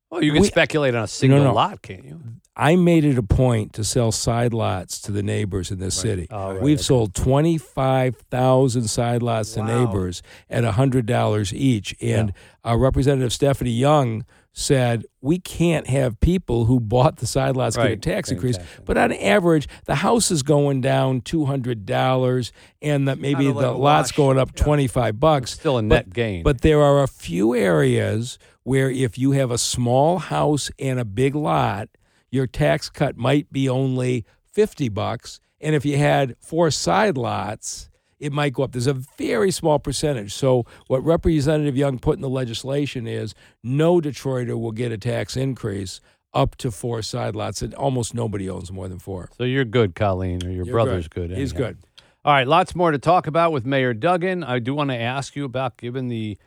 well, 0.09 0.23
you 0.23 0.31
can 0.33 0.41
we- 0.41 0.47
speculate 0.47 0.95
on 0.95 1.03
a 1.03 1.07
single 1.07 1.43
no. 1.43 1.53
lot, 1.53 1.81
can't 1.81 2.05
you? 2.05 2.21
I 2.59 2.75
made 2.75 3.05
it 3.05 3.19
a 3.19 3.23
point 3.23 3.73
to 3.73 3.83
sell 3.83 4.11
side 4.11 4.51
lots 4.51 4.99
to 5.01 5.11
the 5.11 5.21
neighbors 5.21 5.69
in 5.69 5.77
this 5.77 5.93
city. 5.93 6.25
Oh, 6.31 6.53
right, 6.53 6.61
We've 6.61 6.77
okay. 6.77 6.83
sold 6.83 7.13
twenty 7.13 7.59
five 7.59 8.15
thousand 8.31 8.87
side 8.87 9.21
lots 9.21 9.53
to 9.53 9.63
neighbors 9.63 10.23
at 10.49 10.63
hundred 10.63 11.05
dollars 11.05 11.53
each, 11.53 11.95
and 12.01 12.33
our 12.63 12.79
Representative 12.79 13.31
Stephanie 13.31 13.69
Young 13.69 14.25
said 14.59 15.05
we 15.21 15.37
can't 15.37 15.85
have 15.85 16.19
people 16.19 16.65
who 16.65 16.79
bought 16.79 17.17
the 17.17 17.27
side 17.27 17.55
lots 17.55 17.77
get 17.77 17.91
a 17.91 17.95
tax 17.95 18.29
Paying 18.29 18.37
increase. 18.37 18.57
But 18.85 18.97
on 18.97 19.13
average, 19.13 19.67
the 19.85 19.95
house 19.95 20.31
is 20.31 20.41
going 20.41 20.81
down 20.81 21.21
two 21.21 21.45
hundred 21.45 21.85
dollars, 21.85 22.51
and 22.81 23.07
that 23.07 23.19
maybe 23.19 23.45
the 23.51 23.71
lot's 23.71 24.11
wash. 24.11 24.17
going 24.17 24.39
up 24.39 24.49
Yeah. 24.55 24.63
twenty 24.63 24.87
five 24.87 25.19
bucks. 25.19 25.51
Still 25.53 25.77
a 25.77 25.83
But- 25.83 25.87
net 26.07 26.13
gain. 26.13 26.41
But 26.43 26.61
there 26.61 26.81
are 26.81 27.03
a 27.03 27.07
few 27.07 27.55
areas 27.55 28.39
where 28.63 28.89
if 28.89 29.15
you 29.17 29.31
have 29.33 29.51
a 29.51 29.59
small 29.59 30.17
house 30.17 30.71
and 30.79 30.99
a 30.99 31.05
big 31.05 31.35
lot, 31.35 31.89
your 32.31 32.47
tax 32.47 32.89
cut 32.89 33.15
might 33.15 33.53
be 33.53 33.69
only 33.69 34.25
50 34.51 34.89
bucks. 34.89 35.39
And 35.61 35.75
if 35.75 35.85
you 35.85 35.97
had 35.97 36.35
four 36.41 36.71
side 36.71 37.15
lots, 37.15 37.89
it 38.19 38.31
might 38.31 38.53
go 38.53 38.63
up. 38.63 38.71
There's 38.71 38.87
a 38.87 38.93
very 38.93 39.51
small 39.51 39.79
percentage. 39.79 40.33
So 40.33 40.65
what 40.87 41.03
Representative 41.03 41.77
Young 41.77 41.99
put 41.99 42.15
in 42.15 42.21
the 42.21 42.29
legislation 42.29 43.07
is 43.07 43.35
no 43.63 43.99
Detroiter 43.99 44.59
will 44.59 44.71
get 44.71 44.91
a 44.91 44.97
tax 44.97 45.37
increase 45.37 46.01
up 46.33 46.55
to 46.57 46.71
four 46.71 47.01
side 47.01 47.35
lots, 47.35 47.61
and 47.61 47.73
almost 47.75 48.13
nobody 48.13 48.49
owns 48.49 48.71
more 48.71 48.87
than 48.87 48.99
four. 48.99 49.29
so 49.37 49.43
you're 49.43 49.65
good, 49.65 49.95
Colleen, 49.95 50.45
or 50.45 50.51
your 50.51 50.65
You're 50.65 50.73
brother's 50.73 51.07
good. 51.07 51.31
He's 51.31 51.53
good. 51.53 51.77
All 52.25 52.33
right, 52.33 52.47
lots 52.47 52.75
more 52.75 52.91
to 52.91 52.97
talk 52.97 53.25
about 53.25 53.53
with 53.53 53.65
Mayor 53.65 53.93
Duggan. 53.93 54.43
I 54.43 54.59
do 54.59 54.75
want 54.75 54.89
to 54.89 54.97
ask 54.97 55.35
you 55.35 55.45
about 55.45 55.77
given 55.77 56.09
the 56.09 56.37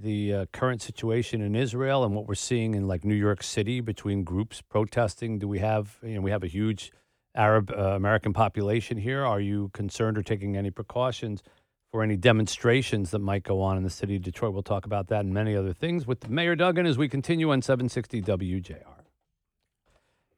the 0.00 0.32
uh, 0.32 0.46
current 0.52 0.80
situation 0.80 1.40
in 1.42 1.56
Israel 1.56 2.04
and 2.04 2.14
what 2.14 2.26
we're 2.26 2.36
seeing 2.36 2.74
in 2.74 2.86
like 2.86 3.04
New 3.04 3.16
York 3.16 3.42
City 3.42 3.80
between 3.80 4.22
groups 4.22 4.62
protesting. 4.62 5.38
Do 5.38 5.48
we 5.48 5.58
have 5.58 5.98
you 6.02 6.14
know 6.14 6.20
we 6.20 6.30
have 6.30 6.44
a 6.44 6.48
huge 6.48 6.92
Arab 7.38 7.70
uh, 7.70 7.94
American 7.94 8.32
population 8.32 8.98
here? 8.98 9.24
Are 9.24 9.40
you 9.40 9.70
concerned 9.72 10.18
or 10.18 10.22
taking 10.22 10.56
any 10.56 10.70
precautions 10.70 11.42
for 11.92 12.02
any 12.02 12.16
demonstrations 12.16 13.12
that 13.12 13.20
might 13.20 13.44
go 13.44 13.62
on 13.62 13.76
in 13.76 13.84
the 13.84 13.90
city 13.90 14.16
of 14.16 14.22
Detroit? 14.22 14.52
We'll 14.52 14.62
talk 14.62 14.84
about 14.84 15.06
that 15.08 15.20
and 15.20 15.32
many 15.32 15.54
other 15.54 15.72
things 15.72 16.06
with 16.06 16.28
Mayor 16.28 16.56
Duggan 16.56 16.84
as 16.84 16.98
we 16.98 17.08
continue 17.08 17.52
on 17.52 17.62
760 17.62 18.22
WJR. 18.22 18.97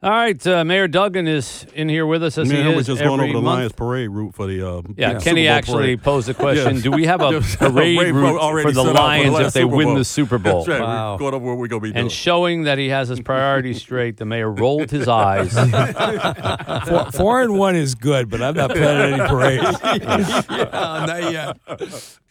All 0.03 0.11
right, 0.11 0.47
uh, 0.47 0.65
Mayor 0.65 0.89
Duggan 0.89 1.29
is 1.29 1.67
in 1.75 1.91
here 1.91 2.07
with 2.07 2.23
us 2.23 2.39
as 2.39 2.49
Man, 2.49 2.65
he 2.65 2.73
we're 2.73 2.81
is 2.81 2.87
just 2.87 3.03
every 3.03 3.09
going 3.19 3.21
over 3.21 3.33
the 3.35 3.43
month. 3.43 3.59
Lions 3.59 3.73
parade 3.73 4.09
route 4.09 4.35
for 4.35 4.47
the 4.47 4.67
uh, 4.67 4.81
Yeah, 4.97 5.11
Super 5.11 5.21
Kenny 5.25 5.45
Bowl 5.47 5.53
actually 5.53 5.75
parade. 5.97 6.03
posed 6.03 6.27
the 6.29 6.33
question: 6.33 6.75
Yes. 6.77 6.83
Do 6.83 6.91
we 6.91 7.05
have 7.05 7.21
a 7.21 7.41
parade 7.59 7.99
Parade 7.99 8.15
route 8.15 8.63
for 8.63 8.73
the 8.73 8.73
set 8.73 8.79
out 8.79 8.83
for 8.83 8.83
the 8.85 8.93
Lions 8.95 9.39
if 9.41 9.53
they 9.53 9.61
Super 9.61 9.77
win 9.77 9.87
Bowl. 9.89 9.95
the 9.97 10.05
Super 10.07 10.39
Bowl? 10.39 10.65
That's 10.65 10.69
right. 10.69 10.81
Wow. 10.81 11.13
We're 11.13 11.19
going 11.19 11.35
over 11.35 11.45
what 11.45 11.59
we're 11.59 11.67
going 11.69 11.83
to 11.83 11.89
be 11.89 11.93
doing. 11.93 12.01
And 12.01 12.11
showing 12.11 12.63
that 12.63 12.79
he 12.79 12.89
has 12.89 13.09
his 13.11 13.21
priorities 13.21 13.83
straight, 13.83 14.17
the 14.17 14.25
mayor 14.25 14.51
rolled 14.51 14.91
his 14.91 15.07
eyes. 15.07 15.53
Four, 16.89 17.13
four 17.13 17.43
and 17.43 17.59
one 17.59 17.77
is 17.77 17.95
good, 17.95 18.31
but 18.31 18.41
I'm 18.41 18.55
not 18.55 18.71
planning 18.71 19.21
any 19.21 19.29
parades. 19.29 19.67
Uh, 20.71 21.05
not 21.07 21.31
yet. 21.31 21.59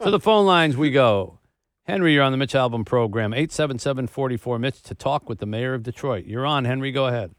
to 0.02 0.10
the 0.10 0.20
phone 0.20 0.48
lines 0.48 0.76
we 0.76 0.90
go. 0.90 1.38
Henry, 1.84 2.14
you're 2.16 2.24
on 2.24 2.32
the 2.32 2.38
Mitch 2.38 2.54
Albom 2.54 2.84
program, 2.84 3.32
877-44 3.32 4.60
Mitch, 4.60 4.82
to 4.84 4.96
talk 4.96 5.30
with 5.30 5.38
the 5.38 5.46
mayor 5.46 5.76
of 5.76 5.84
Detroit. 5.84 6.26
You're 6.26 6.46
on, 6.48 6.66
Henry. 6.66 6.92
Go 6.92 7.06
ahead. 7.06 7.36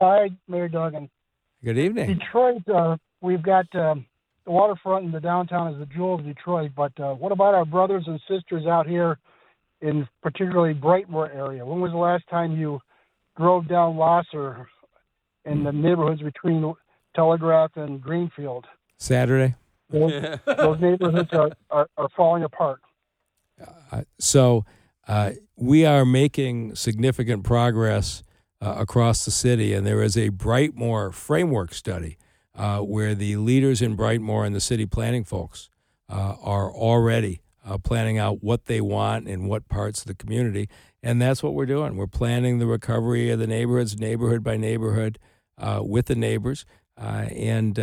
Hi, 0.00 0.30
Mayor 0.48 0.68
Duggan. 0.68 1.08
Good 1.62 1.78
evening. 1.78 2.18
Detroit, 2.18 2.68
uh, 2.68 2.96
we've 3.20 3.42
got 3.42 3.66
um, 3.74 4.06
the 4.44 4.50
waterfront 4.50 5.04
and 5.06 5.14
the 5.14 5.20
downtown 5.20 5.72
is 5.72 5.78
the 5.78 5.86
jewel 5.86 6.16
of 6.16 6.24
Detroit, 6.24 6.72
but 6.76 6.92
uh, 7.00 7.14
what 7.14 7.32
about 7.32 7.54
our 7.54 7.64
brothers 7.64 8.04
and 8.06 8.20
sisters 8.28 8.66
out 8.66 8.86
here 8.86 9.18
in 9.80 10.06
particularly 10.22 10.74
Brightmoor 10.74 11.34
area? 11.34 11.64
When 11.64 11.80
was 11.80 11.92
the 11.92 11.98
last 11.98 12.24
time 12.28 12.56
you 12.56 12.80
drove 13.36 13.68
down 13.68 13.96
Lahser 13.96 14.66
in 15.44 15.64
the 15.64 15.72
neighborhoods 15.72 16.22
between 16.22 16.74
Telegraph 17.14 17.70
and 17.76 18.00
Greenfield? 18.00 18.66
Saturday. 18.98 19.54
Those, 19.90 20.38
those 20.46 20.80
neighborhoods 20.80 21.30
are, 21.32 21.52
are, 21.70 21.88
are 21.96 22.08
falling 22.16 22.42
apart. 22.42 22.80
Uh, 23.90 24.02
so 24.18 24.64
uh, 25.06 25.32
we 25.56 25.86
are 25.86 26.04
making 26.04 26.74
significant 26.74 27.44
progress 27.44 28.22
uh, 28.64 28.76
across 28.78 29.24
the 29.24 29.30
city, 29.30 29.74
and 29.74 29.86
there 29.86 30.02
is 30.02 30.16
a 30.16 30.30
Brightmoor 30.30 31.12
framework 31.12 31.74
study 31.74 32.16
uh, 32.56 32.78
where 32.78 33.14
the 33.14 33.36
leaders 33.36 33.82
in 33.82 33.96
Brightmoor 33.96 34.46
and 34.46 34.54
the 34.54 34.60
city 34.60 34.86
planning 34.86 35.22
folks 35.24 35.68
uh, 36.08 36.36
are 36.40 36.72
already 36.72 37.42
uh, 37.66 37.76
planning 37.76 38.18
out 38.18 38.42
what 38.42 38.64
they 38.64 38.80
want 38.80 39.28
in 39.28 39.46
what 39.48 39.68
parts 39.68 40.00
of 40.00 40.06
the 40.06 40.14
community, 40.14 40.68
and 41.02 41.20
that's 41.20 41.42
what 41.42 41.52
we're 41.52 41.66
doing. 41.66 41.96
We're 41.96 42.06
planning 42.06 42.58
the 42.58 42.66
recovery 42.66 43.30
of 43.30 43.38
the 43.38 43.46
neighborhoods, 43.46 43.98
neighborhood 43.98 44.42
by 44.42 44.56
neighborhood, 44.56 45.18
uh, 45.58 45.80
with 45.82 46.06
the 46.06 46.16
neighbors, 46.16 46.64
uh, 46.96 47.26
and 47.30 47.78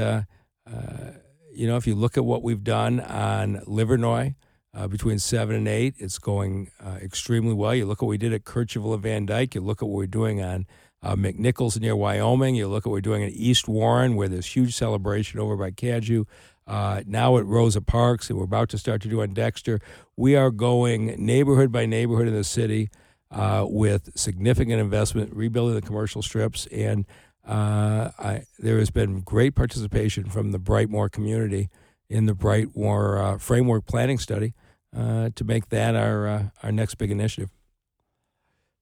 you 1.54 1.68
know, 1.68 1.76
if 1.76 1.86
you 1.86 1.94
look 1.94 2.18
at 2.18 2.24
what 2.24 2.42
we've 2.42 2.64
done 2.64 3.02
on 3.02 3.58
Livernois 3.68 4.36
uh, 4.74 4.88
between 4.88 5.20
seven 5.20 5.56
and 5.56 5.68
eight, 5.68 5.96
it's 5.98 6.18
going 6.18 6.72
uh, 6.84 6.98
extremely 7.02 7.54
well. 7.54 7.76
You 7.76 7.86
look 7.86 8.00
at 8.00 8.04
what 8.04 8.10
we 8.10 8.18
did 8.18 8.34
at 8.34 8.46
Kercheval 8.46 8.98
Van 9.00 9.26
Dyke. 9.26 9.56
You 9.56 9.62
look 9.62 9.82
at 9.82 9.88
what 9.88 9.98
we're 9.98 10.08
doing 10.08 10.42
on 10.42 10.66
uh, 11.04 11.16
McNichols 11.16 11.80
near 11.80 11.96
Wyoming. 11.96 12.56
You 12.56 12.68
look 12.68 12.86
at 12.86 12.90
what 12.90 12.94
we're 12.94 13.02
doing 13.02 13.24
in 13.24 13.30
East 13.30 13.68
Warren, 13.68 14.16
where 14.16 14.28
there's 14.28 14.56
huge 14.56 14.76
celebration 14.76 15.40
over 15.40 15.58
by 15.58 15.72
Caju. 15.72 16.26
Uh, 16.68 17.02
now 17.06 17.38
at 17.38 17.46
Rosa 17.46 17.82
Parks, 17.82 18.30
and 18.30 18.38
we're 18.38 18.46
about 18.46 18.70
to 18.70 18.78
start 18.78 19.02
to 19.02 19.10
do 19.10 19.22
on 19.22 19.34
Dexter. 19.34 19.80
We 20.16 20.36
are 20.36 20.52
going 20.52 21.08
neighborhood 21.18 21.72
by 21.72 21.86
neighborhood 21.86 22.28
in 22.28 22.34
the 22.34 22.44
city 22.44 22.90
uh, 23.32 23.66
with 23.68 24.18
significant 24.18 24.80
investment, 24.80 25.34
rebuilding 25.34 25.76
the 25.76 25.82
commercial 25.82 26.22
strips, 26.22 26.68
and 26.68 27.06
uh, 27.46 28.12
I, 28.20 28.44
there 28.60 28.78
has 28.78 28.92
been 28.92 29.22
great 29.22 29.56
participation 29.56 30.26
from 30.26 30.52
the 30.52 30.60
Brightmoor 30.60 31.12
community 31.12 31.70
in 32.12 32.26
the 32.26 32.34
Brightmoor 32.34 33.20
uh, 33.20 33.38
framework 33.38 33.86
planning 33.86 34.18
study 34.18 34.54
uh, 34.96 35.30
to 35.36 35.44
make 35.44 35.70
that 35.70 35.96
our 35.96 36.28
uh, 36.28 36.44
our 36.62 36.72
next 36.72 36.96
big 36.96 37.10
initiative. 37.10 37.50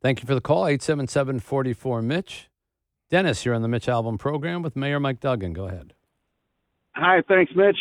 Thank 0.02 0.22
you 0.22 0.28
for 0.28 0.34
the 0.34 0.42
call. 0.42 0.66
877 0.66 1.40
44 1.40 2.02
Mitch. 2.02 2.50
Dennis, 3.10 3.46
you're 3.46 3.56
on 3.56 3.62
the 3.62 3.68
Mitch 3.68 3.88
Albom 3.88 4.18
program 4.20 4.62
with 4.62 4.76
Mayor 4.76 5.00
Mike 5.00 5.20
Duggan. 5.20 5.54
Go 5.54 5.68
ahead. 5.68 5.94
Hi, 6.96 7.22
thanks, 7.28 7.52
Mitch. 7.56 7.78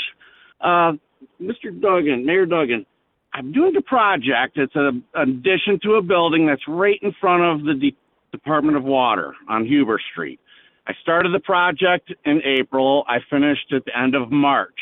Uh, 0.61 0.93
Mr. 1.41 1.79
Duggan, 1.81 2.25
Mayor 2.25 2.47
Duggan, 2.47 2.87
I'm 3.33 3.53
doing 3.53 3.77
a 3.77 3.83
project. 3.83 4.57
It's 4.57 4.75
an 4.75 5.05
addition 5.15 5.79
to 5.83 5.95
a 5.95 6.03
building 6.03 6.47
that's 6.47 6.63
right 6.67 6.99
in 7.03 7.15
front 7.21 7.43
of 7.43 7.67
the 7.67 7.75
D- 7.75 7.97
Department 8.33 8.77
of 8.77 8.85
Water 8.85 9.35
on 9.49 9.65
Huber 9.67 10.01
Street. 10.13 10.41
I 10.87 10.93
started 11.03 11.35
the 11.35 11.41
project 11.41 12.13
in 12.25 12.41
April. 12.45 13.05
I 13.07 13.19
finished 13.31 13.73
at 13.73 13.85
the 13.85 13.97
end 13.97 14.15
of 14.15 14.31
March. 14.31 14.79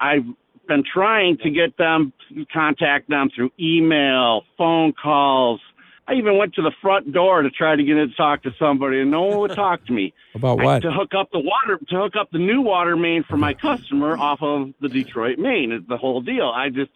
I've 0.00 0.24
been 0.66 0.82
trying 0.92 1.38
to 1.38 1.50
get 1.50 1.76
them, 1.78 2.12
contact 2.52 3.08
them 3.08 3.30
through 3.34 3.50
email, 3.58 4.42
phone 4.56 4.92
calls. 4.92 5.60
I 6.06 6.14
even 6.14 6.38
went 6.38 6.54
to 6.54 6.62
the 6.62 6.72
front 6.80 7.12
door 7.12 7.42
to 7.42 7.50
try 7.50 7.76
to 7.76 7.82
get 7.82 7.96
in 7.98 8.08
to 8.08 8.14
talk 8.14 8.42
to 8.44 8.50
somebody, 8.58 9.00
and 9.00 9.10
no 9.10 9.22
one 9.24 9.38
would 9.40 9.54
talk 9.54 9.84
to 9.86 9.92
me. 9.92 10.14
About 10.34 10.60
I- 10.60 10.64
what? 10.64 10.82
to 10.82 10.90
hook 10.90 11.12
up 11.14 11.30
the 11.32 11.38
water, 11.40 11.78
to 11.88 11.96
hook 11.96 12.14
up 12.18 12.30
the 12.30 12.38
new 12.38 12.60
water 12.62 12.96
main 12.96 13.24
for 13.24 13.36
my 13.36 13.52
customer 13.54 14.16
off 14.16 14.42
of 14.42 14.72
the 14.80 14.88
Detroit 14.88 15.38
main. 15.38 15.70
Is 15.72 15.82
the 15.88 15.96
whole 15.98 16.20
deal. 16.22 16.50
I 16.54 16.70
just 16.70 16.90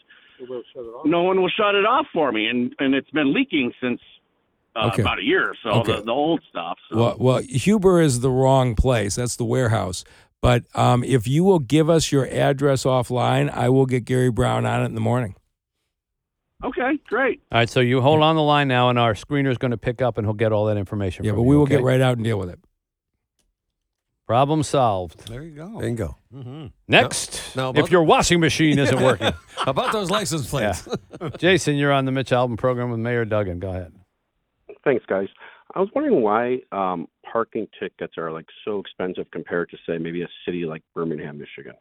no 1.04 1.22
one 1.22 1.40
will 1.40 1.50
shut 1.50 1.74
it 1.74 1.84
off 1.84 2.06
for 2.12 2.32
me, 2.32 2.46
and 2.46 2.74
and 2.78 2.94
it's 2.94 3.10
been 3.10 3.32
leaking 3.34 3.72
since 3.80 4.00
uh, 4.74 4.88
Okay. 4.92 5.02
about 5.02 5.18
a 5.18 5.22
year 5.22 5.50
or 5.50 5.54
so. 5.62 5.70
Okay. 5.80 5.96
The, 5.96 6.02
the 6.04 6.10
old 6.12 6.40
stuff. 6.48 6.78
So. 6.90 6.96
Well, 6.96 7.16
well, 7.18 7.38
Huber 7.42 8.00
is 8.00 8.20
the 8.20 8.30
wrong 8.30 8.74
place. 8.74 9.16
That's 9.16 9.36
the 9.36 9.44
warehouse. 9.44 10.04
But 10.42 10.64
um, 10.74 11.02
if 11.04 11.26
you 11.26 11.44
will 11.44 11.60
give 11.60 11.88
us 11.88 12.12
your 12.12 12.26
address 12.26 12.82
offline, 12.84 13.48
I 13.48 13.68
will 13.70 13.86
get 13.86 14.04
Gary 14.04 14.30
Brown 14.30 14.66
on 14.66 14.82
it 14.82 14.86
in 14.86 14.94
the 14.94 15.00
morning. 15.00 15.36
Okay, 16.64 16.98
great. 17.08 17.40
All 17.50 17.58
right, 17.60 17.68
so 17.70 17.80
you 17.80 18.00
hold 18.00 18.22
on 18.22 18.36
the 18.36 18.42
line 18.42 18.68
now, 18.68 18.88
and 18.90 18.98
our 18.98 19.14
screener 19.14 19.50
is 19.50 19.58
going 19.58 19.70
to 19.70 19.76
pick 19.76 20.02
up 20.02 20.18
and 20.18 20.26
he'll 20.26 20.34
get 20.34 20.52
all 20.52 20.66
that 20.66 20.76
information 20.76 21.24
Yeah, 21.24 21.30
from 21.32 21.38
but 21.38 21.42
you, 21.44 21.48
we 21.48 21.56
will 21.56 21.62
okay? 21.64 21.76
get 21.76 21.82
right 21.84 22.00
out 22.00 22.16
and 22.16 22.24
deal 22.24 22.38
with 22.38 22.50
it. 22.50 22.58
Problem 24.26 24.62
solved. 24.62 25.28
There 25.28 25.42
you 25.42 25.50
go. 25.54 25.78
Bingo. 25.78 26.16
Mm-hmm. 26.34 26.66
Next, 26.88 27.54
Now 27.56 27.72
if 27.74 27.90
your 27.90 28.04
washing 28.04 28.40
machine 28.40 28.78
isn't 28.78 29.02
working. 29.02 29.32
How 29.56 29.70
about 29.72 29.92
those 29.92 30.10
license 30.10 30.48
plates? 30.48 30.88
Jason, 31.38 31.76
you're 31.76 31.92
on 31.92 32.04
the 32.04 32.12
Mitch 32.12 32.30
Albom 32.30 32.56
program 32.56 32.90
with 32.90 33.00
Mayor 33.00 33.24
Duggan. 33.24 33.58
Go 33.58 33.70
ahead. 33.70 33.92
Thanks, 34.84 35.04
guys. 35.06 35.28
I 35.74 35.80
was 35.80 35.88
wondering 35.94 36.22
why 36.22 36.60
um, 36.70 37.08
parking 37.32 37.66
tickets 37.80 38.14
are 38.18 38.30
like 38.30 38.46
so 38.64 38.78
expensive 38.78 39.30
compared 39.30 39.70
to, 39.70 39.76
say, 39.86 39.98
maybe 39.98 40.22
a 40.22 40.28
city 40.44 40.66
like 40.66 40.82
Birmingham, 40.94 41.38
Michigan. 41.38 41.74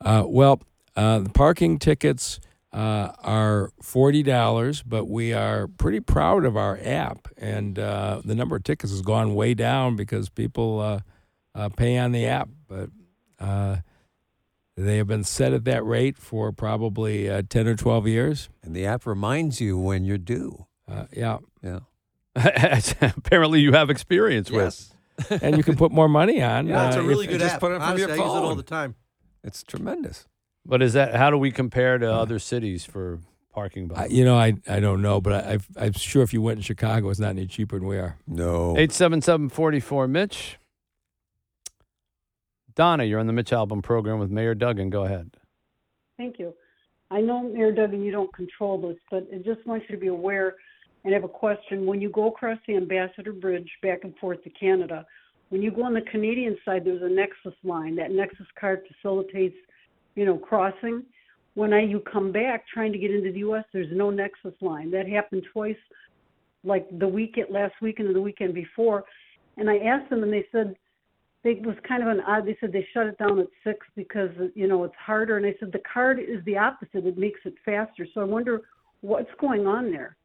Uh, 0.00 0.24
well, 0.26 0.60
uh, 0.96 1.20
the 1.20 1.30
parking 1.30 1.78
tickets 1.78 2.40
uh, 2.72 3.12
are 3.22 3.70
forty 3.80 4.22
dollars, 4.22 4.82
but 4.82 5.06
we 5.06 5.32
are 5.32 5.68
pretty 5.68 6.00
proud 6.00 6.44
of 6.44 6.56
our 6.56 6.78
app, 6.82 7.28
and 7.38 7.78
uh, 7.78 8.20
the 8.24 8.34
number 8.34 8.56
of 8.56 8.64
tickets 8.64 8.92
has 8.92 9.02
gone 9.02 9.34
way 9.34 9.54
down 9.54 9.96
because 9.96 10.28
people 10.28 10.80
uh, 10.80 11.00
uh, 11.54 11.68
pay 11.70 11.96
on 11.96 12.12
the 12.12 12.26
app. 12.26 12.48
But 12.68 12.90
uh, 13.40 13.76
they 14.76 14.98
have 14.98 15.06
been 15.06 15.24
set 15.24 15.54
at 15.54 15.64
that 15.64 15.84
rate 15.86 16.18
for 16.18 16.52
probably 16.52 17.30
uh, 17.30 17.42
ten 17.48 17.66
or 17.66 17.76
twelve 17.76 18.06
years. 18.06 18.50
And 18.62 18.74
the 18.74 18.84
app 18.84 19.06
reminds 19.06 19.60
you 19.60 19.78
when 19.78 20.04
you're 20.04 20.18
due. 20.18 20.66
Uh, 20.86 21.06
yeah, 21.12 21.38
Yeah. 21.62 21.80
Apparently, 23.16 23.60
you 23.60 23.72
have 23.72 23.88
experience 23.90 24.50
Yes. 24.50 24.92
and 25.42 25.56
you 25.56 25.62
can 25.62 25.76
put 25.76 25.90
more 25.92 26.08
money 26.08 26.42
on. 26.42 26.66
Yeah, 26.66 26.88
it's 26.88 26.96
uh, 26.96 27.00
a 27.00 27.02
really 27.02 27.24
if- 27.24 27.30
good 27.32 27.40
just 27.40 27.54
app. 27.54 27.60
put 27.60 27.72
it 27.72 27.80
Honestly, 27.80 28.00
your 28.02 28.10
I 28.10 28.14
use 28.14 28.34
it 28.34 28.42
all 28.44 28.54
the 28.54 28.62
time. 28.62 28.94
It's 29.42 29.62
tremendous. 29.62 30.26
But 30.64 30.82
is 30.82 30.92
that 30.94 31.14
how 31.14 31.30
do 31.30 31.38
we 31.38 31.50
compare 31.52 31.96
to 31.98 32.12
other 32.12 32.38
cities 32.38 32.84
for 32.84 33.20
parking? 33.54 33.90
I, 33.94 33.94
By 33.94 34.06
you 34.08 34.24
know, 34.24 34.36
I 34.36 34.54
I 34.68 34.80
don't 34.80 35.00
know, 35.00 35.20
but 35.20 35.32
I, 35.46 35.52
I've, 35.52 35.68
I'm 35.78 35.92
sure 35.92 36.22
if 36.22 36.32
you 36.34 36.42
went 36.42 36.58
in 36.58 36.62
Chicago, 36.62 37.08
it's 37.08 37.20
not 37.20 37.30
any 37.30 37.46
cheaper 37.46 37.78
than 37.78 37.86
we 37.88 37.98
are. 37.98 38.18
No. 38.26 38.76
eight 38.76 38.92
seven 38.92 39.22
seven 39.22 39.48
forty 39.48 39.80
four 39.80 40.06
Mitch. 40.08 40.58
Donna, 42.74 43.04
you're 43.04 43.20
on 43.20 43.26
the 43.26 43.32
Mitch 43.32 43.50
Albom 43.52 43.82
program 43.82 44.18
with 44.18 44.30
Mayor 44.30 44.54
Duggan. 44.54 44.90
Go 44.90 45.04
ahead. 45.04 45.30
Thank 46.18 46.38
you. 46.38 46.52
I 47.10 47.20
know, 47.20 47.42
Mayor 47.42 47.72
Duggan, 47.72 48.02
you 48.02 48.10
don't 48.12 48.32
control 48.34 48.78
this, 48.80 48.96
but 49.10 49.26
I 49.32 49.38
just 49.38 49.64
want 49.66 49.82
you 49.88 49.94
to 49.94 50.00
be 50.00 50.08
aware 50.08 50.56
and 51.06 51.14
I 51.14 51.18
have 51.18 51.24
a 51.24 51.28
question. 51.28 51.86
When 51.86 52.00
you 52.00 52.10
go 52.10 52.26
across 52.26 52.58
the 52.66 52.76
Ambassador 52.76 53.32
Bridge 53.32 53.70
back 53.80 54.00
and 54.02 54.12
forth 54.16 54.42
to 54.42 54.50
Canada, 54.50 55.06
when 55.50 55.62
you 55.62 55.70
go 55.70 55.84
on 55.84 55.94
the 55.94 56.00
Canadian 56.00 56.58
side, 56.64 56.84
there's 56.84 57.00
a 57.00 57.08
Nexus 57.08 57.54
line. 57.62 57.94
That 57.94 58.10
Nexus 58.10 58.48
card 58.58 58.82
facilitates, 58.88 59.54
you 60.16 60.26
know, 60.26 60.36
crossing. 60.36 61.04
When 61.54 61.72
I 61.72 61.82
you 61.82 62.00
come 62.00 62.32
back 62.32 62.64
trying 62.66 62.92
to 62.92 62.98
get 62.98 63.12
into 63.12 63.30
the 63.30 63.38
U.S., 63.38 63.64
there's 63.72 63.86
no 63.92 64.10
Nexus 64.10 64.52
line. 64.60 64.90
That 64.90 65.08
happened 65.08 65.44
twice, 65.52 65.76
like 66.64 66.86
the 66.98 67.06
weekend 67.06 67.50
last 67.50 67.74
weekend 67.80 68.08
and 68.08 68.16
the 68.16 68.20
weekend 68.20 68.52
before. 68.52 69.04
And 69.58 69.70
I 69.70 69.76
asked 69.76 70.10
them, 70.10 70.24
and 70.24 70.32
they 70.32 70.44
said 70.50 70.74
it 71.44 71.64
was 71.64 71.76
kind 71.86 72.02
of 72.02 72.08
an 72.08 72.20
odd. 72.26 72.46
They 72.46 72.56
said 72.60 72.72
they 72.72 72.86
shut 72.92 73.06
it 73.06 73.16
down 73.16 73.38
at 73.38 73.46
six 73.62 73.86
because 73.94 74.30
you 74.56 74.66
know 74.66 74.82
it's 74.82 74.94
harder. 74.96 75.36
And 75.36 75.46
I 75.46 75.54
said 75.60 75.70
the 75.70 75.82
card 75.90 76.18
is 76.18 76.44
the 76.46 76.58
opposite; 76.58 77.06
it 77.06 77.16
makes 77.16 77.38
it 77.44 77.54
faster. 77.64 78.08
So 78.12 78.22
I 78.22 78.24
wonder 78.24 78.62
what's 79.02 79.30
going 79.40 79.68
on 79.68 79.92
there. 79.92 80.16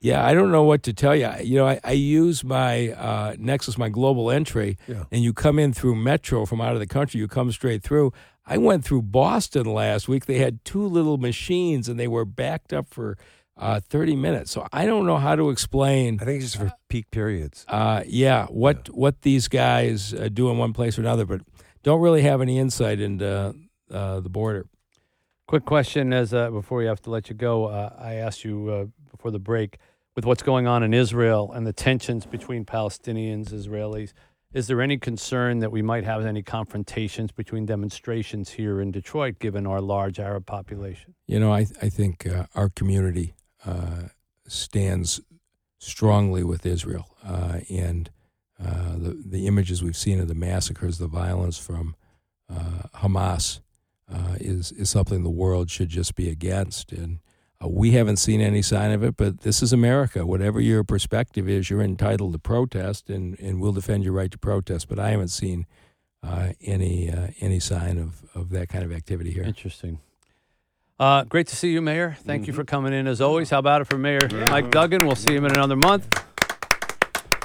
Yeah, 0.00 0.24
I 0.24 0.32
don't 0.32 0.52
know 0.52 0.62
what 0.62 0.84
to 0.84 0.92
tell 0.92 1.16
you. 1.16 1.28
You 1.42 1.56
know, 1.56 1.66
I, 1.66 1.80
I 1.82 1.92
use 1.92 2.44
my 2.44 2.90
uh, 2.92 3.34
Nexus, 3.38 3.76
my 3.76 3.88
global 3.88 4.30
entry, 4.30 4.78
Yeah. 4.86 5.04
and 5.10 5.22
you 5.24 5.32
come 5.32 5.58
in 5.58 5.72
through 5.72 5.96
Metro 5.96 6.46
from 6.46 6.60
out 6.60 6.74
of 6.74 6.78
the 6.80 6.86
country. 6.86 7.18
You 7.18 7.26
come 7.26 7.50
straight 7.50 7.82
through. 7.82 8.12
I 8.46 8.58
went 8.58 8.84
through 8.84 9.02
Boston 9.02 9.64
last 9.66 10.06
week. 10.08 10.26
They 10.26 10.38
had 10.38 10.64
two 10.64 10.86
little 10.86 11.18
machines, 11.18 11.88
and 11.88 11.98
they 11.98 12.06
were 12.08 12.24
backed 12.24 12.72
up 12.72 12.86
for 12.88 13.18
uh, 13.56 13.80
30 13.80 14.14
minutes. 14.14 14.52
So 14.52 14.68
I 14.72 14.86
don't 14.86 15.04
know 15.04 15.16
how 15.16 15.34
to 15.34 15.50
explain. 15.50 16.18
I 16.22 16.24
think 16.24 16.42
it's 16.44 16.52
just 16.52 16.62
for 16.64 16.72
peak 16.88 17.10
periods. 17.10 17.64
Uh, 17.66 18.04
yeah, 18.06 18.46
what 18.46 18.88
what 18.90 19.22
these 19.22 19.48
guys 19.48 20.14
uh, 20.14 20.28
do 20.32 20.48
in 20.48 20.58
one 20.58 20.72
place 20.72 20.96
or 20.96 21.00
another, 21.00 21.26
but 21.26 21.40
don't 21.82 22.00
really 22.00 22.22
have 22.22 22.40
any 22.40 22.56
insight 22.58 23.00
into 23.00 23.52
uh, 23.90 24.20
the 24.20 24.28
border. 24.28 24.66
Quick 25.48 25.64
question 25.64 26.12
as 26.12 26.32
uh, 26.32 26.50
before 26.50 26.78
we 26.78 26.84
have 26.86 27.02
to 27.02 27.10
let 27.10 27.28
you 27.28 27.34
go. 27.34 27.64
Uh, 27.66 27.92
I 27.98 28.14
asked 28.14 28.44
you 28.44 28.68
uh, 28.70 28.84
before 29.10 29.30
the 29.32 29.38
break 29.40 29.78
with 30.18 30.26
what's 30.26 30.42
going 30.42 30.66
on 30.66 30.82
in 30.82 30.92
Israel 30.92 31.52
and 31.52 31.64
the 31.64 31.72
tensions 31.72 32.26
between 32.26 32.64
Palestinians, 32.64 33.52
Israelis. 33.52 34.12
Is 34.52 34.66
there 34.66 34.82
any 34.82 34.98
concern 34.98 35.60
that 35.60 35.70
we 35.70 35.80
might 35.80 36.02
have 36.02 36.26
any 36.26 36.42
confrontations 36.42 37.30
between 37.30 37.66
demonstrations 37.66 38.50
here 38.50 38.80
in 38.80 38.90
Detroit, 38.90 39.38
given 39.38 39.64
our 39.64 39.80
large 39.80 40.18
Arab 40.18 40.44
population? 40.44 41.14
You 41.28 41.38
know, 41.38 41.52
I 41.52 41.68
I 41.80 41.88
think 41.88 42.26
uh, 42.26 42.46
our 42.56 42.68
community 42.68 43.34
uh, 43.64 44.08
stands 44.48 45.20
strongly 45.78 46.42
with 46.42 46.66
Israel, 46.66 47.14
uh, 47.24 47.60
and 47.70 48.10
uh, 48.60 48.94
the 48.96 49.22
the 49.24 49.46
images 49.46 49.84
we've 49.84 49.96
seen 49.96 50.18
of 50.18 50.26
the 50.26 50.34
massacres, 50.34 50.98
the 50.98 51.06
violence 51.06 51.58
from 51.58 51.94
uh, 52.52 52.88
Hamas, 52.96 53.60
uh, 54.12 54.34
is 54.40 54.72
is 54.72 54.90
something 54.90 55.22
the 55.22 55.30
world 55.30 55.70
should 55.70 55.90
just 55.90 56.16
be 56.16 56.28
against. 56.28 56.90
And 56.90 57.20
uh, 57.62 57.68
we 57.68 57.92
haven't 57.92 58.18
seen 58.18 58.40
any 58.40 58.62
sign 58.62 58.90
of 58.92 59.02
it, 59.02 59.16
but 59.16 59.40
this 59.40 59.62
is 59.62 59.72
America. 59.72 60.24
Whatever 60.24 60.60
your 60.60 60.84
perspective 60.84 61.48
is, 61.48 61.70
you're 61.70 61.82
entitled 61.82 62.32
to 62.32 62.38
protest, 62.38 63.10
and, 63.10 63.38
and 63.40 63.60
we'll 63.60 63.72
defend 63.72 64.04
your 64.04 64.12
right 64.12 64.30
to 64.30 64.38
protest. 64.38 64.88
But 64.88 64.98
I 64.98 65.10
haven't 65.10 65.28
seen 65.28 65.66
uh, 66.22 66.50
any 66.62 67.10
uh, 67.10 67.28
any 67.40 67.60
sign 67.60 67.98
of, 67.98 68.24
of 68.34 68.50
that 68.50 68.68
kind 68.68 68.84
of 68.84 68.92
activity 68.92 69.30
here. 69.30 69.44
Interesting. 69.44 70.00
Uh, 70.98 71.22
great 71.24 71.46
to 71.46 71.54
see 71.54 71.70
you, 71.70 71.80
Mayor. 71.80 72.16
Thank 72.24 72.48
you 72.48 72.52
for 72.52 72.64
coming 72.64 72.92
in 72.92 73.06
as 73.06 73.20
always. 73.20 73.50
How 73.50 73.60
about 73.60 73.82
it 73.82 73.84
for 73.84 73.98
Mayor 73.98 74.28
Mike 74.50 74.70
Duggan? 74.70 75.06
We'll 75.06 75.14
see 75.14 75.34
him 75.34 75.44
in 75.44 75.52
another 75.52 75.76
month. 75.76 76.08